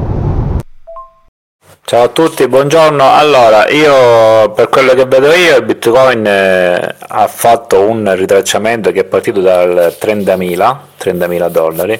[1.85, 3.11] Ciao a tutti, buongiorno.
[3.13, 9.01] Allora, io per quello che vedo io, il Bitcoin eh, ha fatto un ritracciamento che
[9.01, 11.99] è partito dal 30.000, 30.000 dollari,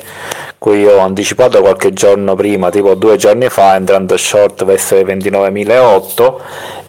[0.58, 6.36] cui ho anticipato qualche giorno prima, tipo due giorni fa, entrando short verso i 29.008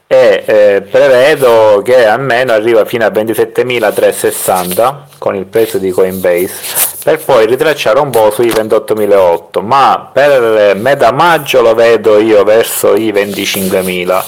[0.06, 7.18] e eh, prevedo che almeno arriva fino a 27.360 con il prezzo di Coinbase per
[7.24, 13.12] poi ritracciare un po' sui 28.008 ma per metà maggio lo vedo io verso i
[13.12, 14.22] 25.000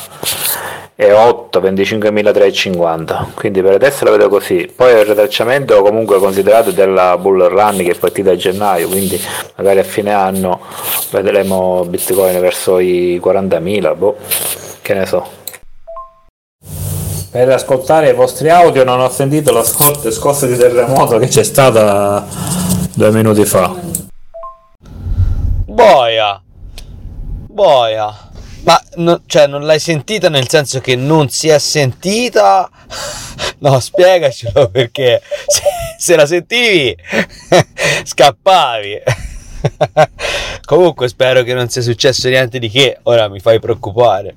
[0.99, 4.73] e 8 25.350 quindi per adesso lo vedo così.
[4.75, 9.21] Poi il ritracciamento comunque considerato della bull run che è partita a gennaio quindi
[9.57, 10.61] magari a fine anno
[11.11, 14.17] vedremo bitcoin verso i 40.000 boh
[14.81, 15.45] che ne so
[17.37, 22.27] per ascoltare i vostri audio non ho sentito la scossa di terremoto che c'è stata
[22.95, 23.75] due minuti fa.
[25.67, 26.43] Boia,
[27.47, 28.31] boia,
[28.65, 32.71] ma no, cioè, non l'hai sentita nel senso che non si è sentita?
[33.59, 35.63] No, spiegacelo perché se,
[35.99, 36.95] se la sentivi
[38.05, 39.03] scappavi.
[40.65, 44.35] Comunque spero che non sia successo niente di che, ora mi fai preoccupare.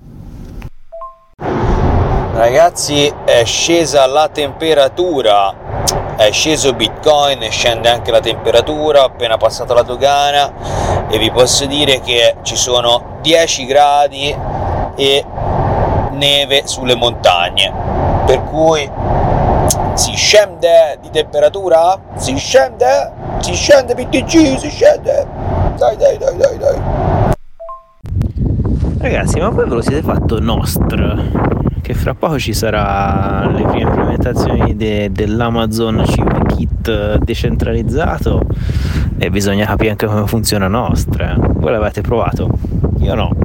[2.39, 5.53] Ragazzi, è scesa la temperatura,
[6.15, 11.99] è sceso Bitcoin, scende anche la temperatura, appena passata la dogana e vi posso dire
[11.99, 14.33] che ci sono 10 gradi
[14.95, 15.25] e
[16.11, 17.73] neve sulle montagne,
[18.25, 18.89] per cui
[19.95, 25.27] si scende di temperatura, si scende Si scende BTG, si scende!
[25.75, 26.81] Dai, dai, dai, dai, dai.
[28.97, 31.67] Ragazzi, ma poi ve lo siete fatto Nostr?
[31.89, 38.43] Che fra poco ci sarà le prime implementazioni de- dell'Amazon Chip Kit decentralizzato
[39.17, 41.33] e bisogna capire anche come funziona Nostr.
[41.39, 42.47] Voi l'avete provato?
[42.99, 43.35] Io no.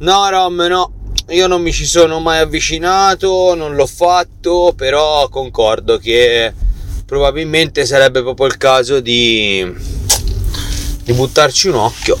[0.00, 0.92] No, Rom, no.
[1.28, 6.52] Io non mi ci sono mai avvicinato, non l'ho fatto, però concordo che
[7.06, 9.66] probabilmente sarebbe proprio il caso di,
[11.04, 12.18] di buttarci un occhio.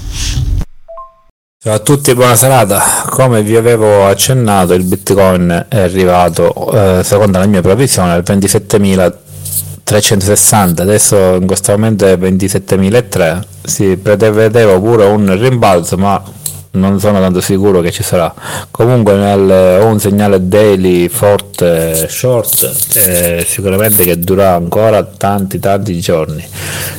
[1.62, 2.82] Ciao a tutti, buona serata.
[3.10, 10.80] Come vi avevo accennato, il Bitcoin è arrivato, eh, secondo la mia previsione, al 27.360.
[10.80, 13.42] Adesso in questo momento è 27.003.
[13.62, 16.22] Si prevedeva pure un rimbalzo, ma
[16.70, 18.32] non sono tanto sicuro che ci sarà.
[18.70, 26.00] Comunque nel, ho un segnale daily forte short, eh, sicuramente che durerà ancora tanti tanti
[26.00, 26.42] giorni.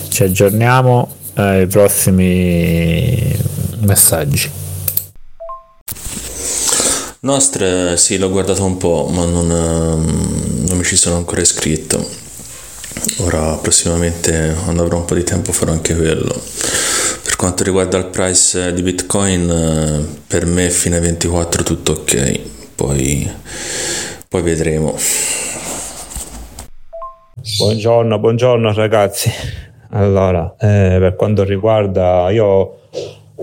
[0.07, 3.49] Ci aggiorniamo ai prossimi
[3.81, 4.51] messaggi.
[7.23, 12.03] Nostre, sì, l'ho guardato un po', ma non, ehm, non mi ci sono ancora iscritto.
[13.19, 16.33] Ora, prossimamente, quando avrò un po' di tempo, farò anche quello.
[17.23, 22.39] Per quanto riguarda il price di Bitcoin, eh, per me fine 24 tutto ok,
[22.73, 23.31] poi,
[24.27, 24.97] poi vedremo.
[27.57, 29.31] Buongiorno, buongiorno ragazzi.
[29.91, 32.80] Allora, eh, per quanto riguarda, io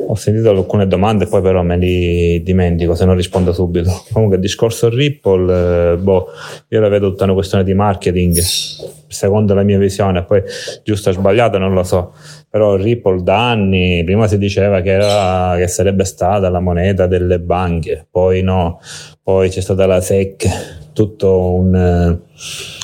[0.06, 3.90] ho sentito alcune domande, poi però me li dimentico se non rispondo subito.
[4.12, 6.28] Comunque, il discorso Ripple, eh, boh,
[6.68, 10.42] io la vedo tutta una questione di marketing, secondo la mia visione, poi
[10.84, 12.12] giusto o sbagliato non lo so.
[12.48, 17.38] Però Ripple da anni, prima si diceva che, era, che sarebbe stata la moneta delle
[17.40, 18.80] banche, poi no,
[19.22, 21.74] poi c'è stata la SEC, tutto un...
[21.74, 22.77] Eh,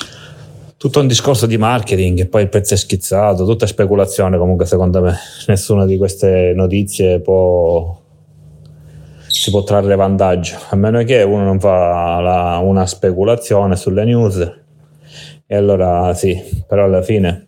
[0.77, 5.01] tutto un discorso di marketing e poi il prezzo è schizzato, tutta speculazione comunque secondo
[5.01, 5.15] me,
[5.47, 7.99] nessuna di queste notizie può,
[9.27, 14.63] si può trarre vantaggio, a meno che uno non fa la, una speculazione sulle news
[15.47, 17.47] e allora sì, però alla fine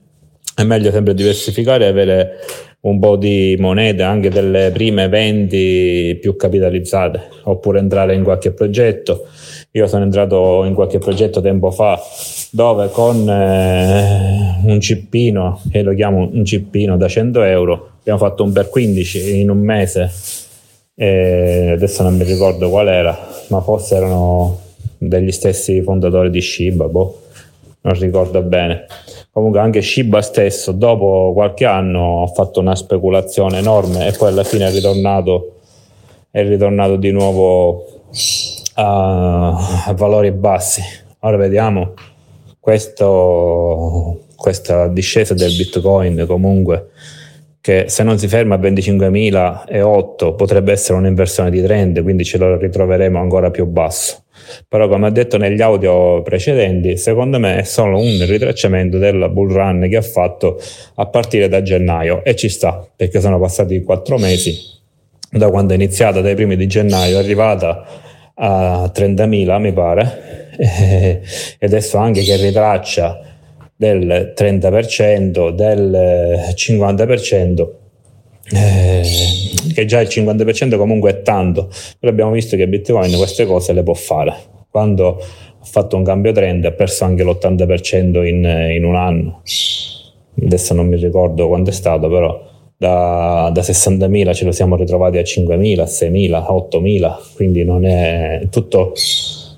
[0.55, 2.39] è meglio sempre diversificare e avere
[2.81, 9.27] un po' di monete, anche delle prime venti più capitalizzate, oppure entrare in qualche progetto.
[9.71, 12.01] Io sono entrato in qualche progetto tempo fa
[12.51, 18.43] dove con eh, un cippino, che lo chiamo un cippino da 100 euro, abbiamo fatto
[18.43, 20.09] un per 15 in un mese,
[20.95, 23.15] e adesso non mi ricordo qual era,
[23.49, 24.59] ma forse erano
[24.97, 27.21] degli stessi fondatori di Shiba, boh,
[27.81, 28.85] non ricordo bene.
[29.31, 34.43] Comunque anche Shiba stesso, dopo qualche anno, ha fatto una speculazione enorme e poi alla
[34.43, 35.57] fine è ritornato,
[36.31, 37.85] è ritornato di nuovo
[38.79, 40.81] a, valori bassi.
[41.19, 41.93] Ora vediamo.
[42.59, 46.89] Questo, questa discesa del bitcoin comunque
[47.61, 52.57] che se non si ferma a 25.008 potrebbe essere un'inversione di trend quindi ce lo
[52.57, 54.23] ritroveremo ancora più basso.
[54.67, 59.51] Però come ho detto negli audio precedenti secondo me è solo un ritracciamento della bull
[59.51, 60.59] run che ha fatto
[60.95, 62.23] a partire da gennaio.
[62.23, 64.75] E ci sta perché sono passati quattro mesi
[65.29, 67.85] da quando è iniziata dai primi di gennaio è arrivata
[68.39, 73.21] a 30.000 mi pare e adesso anche che ritraccia
[73.75, 77.67] del 30%, del 50%,
[78.49, 79.03] eh,
[79.73, 81.69] che già il 50% comunque è tanto,
[81.99, 84.33] però abbiamo visto che Bitcoin queste cose le può fare.
[84.69, 89.41] Quando ha fatto un cambio trend ha perso anche l'80% in, in un anno.
[90.41, 95.17] Adesso non mi ricordo quanto è stato, però da, da 60.000 ce lo siamo ritrovati
[95.17, 98.93] a 5.000, 6.000, 8.000, quindi non è tutto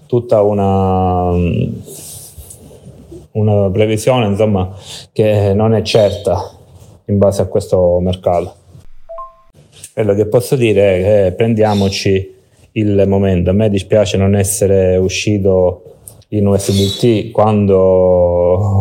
[0.09, 1.29] tutta una,
[3.33, 4.75] una previsione insomma,
[5.11, 6.51] che non è certa
[7.05, 8.55] in base a questo mercato.
[9.93, 12.37] Quello che posso dire è che prendiamoci
[12.71, 13.51] il momento.
[13.51, 15.83] A me dispiace non essere uscito
[16.29, 18.77] in USDT quando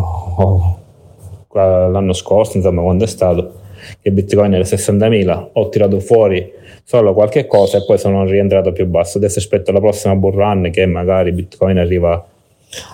[1.53, 3.58] l'anno scorso, insomma, quando è stato
[4.01, 6.53] che Bitcoin era 60.000, ho tirato fuori
[6.85, 9.19] solo qualche cosa e poi sono rientrato più basso.
[9.19, 12.27] Adesso aspetto la prossima bull run che magari Bitcoin arriva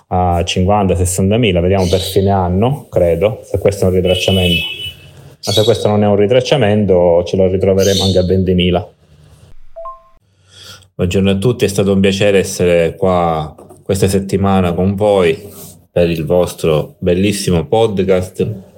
[0.08, 4.64] a 50-60 mila, vediamo per fine anno, credo, se questo è un ritracciamento.
[5.46, 8.84] Ma se questo non è un ritracciamento ce lo ritroveremo anche a 20.000.
[10.94, 15.50] Buongiorno a tutti, è stato un piacere essere qua questa settimana con voi
[15.90, 18.73] per il vostro bellissimo podcast.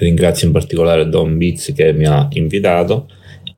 [0.00, 3.06] Ringrazio in particolare Don Biz che mi ha invitato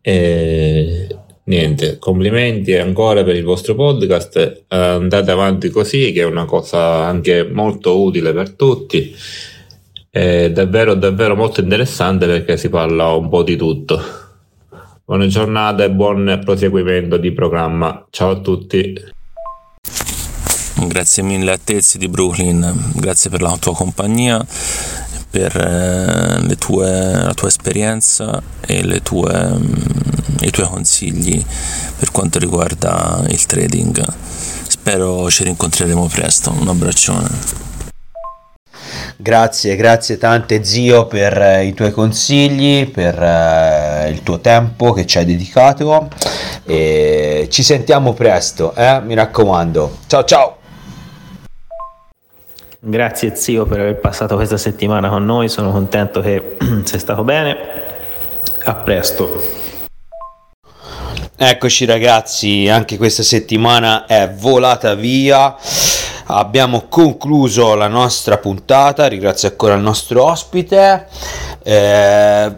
[0.00, 1.06] e
[1.44, 4.64] niente, complimenti ancora per il vostro podcast.
[4.68, 9.14] Andate avanti così, che è una cosa anche molto utile per tutti.
[10.10, 13.98] è davvero davvero molto interessante perché si parla un po' di tutto.
[15.04, 18.06] Buona giornata e buon proseguimento di programma.
[18.10, 18.94] Ciao a tutti.
[20.86, 24.44] Grazie mille a Tezzi di Brooklyn, grazie per la tua compagnia,
[25.32, 29.72] per eh, tue, la tua esperienza e tue, mm,
[30.42, 31.42] i tuoi consigli
[31.98, 34.04] per quanto riguarda il trading.
[34.68, 36.54] Spero ci rincontreremo presto.
[36.56, 37.60] Un abbraccione.
[39.16, 45.06] Grazie, grazie tante zio per eh, i tuoi consigli, per eh, il tuo tempo che
[45.06, 46.08] ci hai dedicato
[46.64, 49.00] e ci sentiamo presto, eh?
[49.00, 49.98] mi raccomando.
[50.06, 50.61] Ciao ciao!
[52.84, 57.56] Grazie zio per aver passato questa settimana con noi, sono contento che sei stato bene.
[58.64, 59.40] A presto.
[61.36, 65.54] Eccoci ragazzi, anche questa settimana è volata via.
[66.26, 71.06] Abbiamo concluso la nostra puntata, ringrazio ancora il nostro ospite.
[71.62, 72.52] Eh,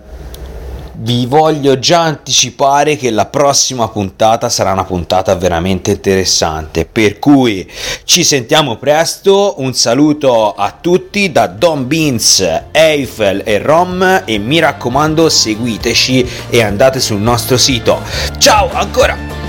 [0.96, 7.68] vi voglio già anticipare che la prossima puntata sarà una puntata veramente interessante per cui
[8.04, 9.54] ci sentiamo presto.
[9.58, 16.62] Un saluto a tutti da Don Beans, Eiffel e Rom e mi raccomando seguiteci e
[16.62, 18.00] andate sul nostro sito.
[18.38, 19.43] Ciao ancora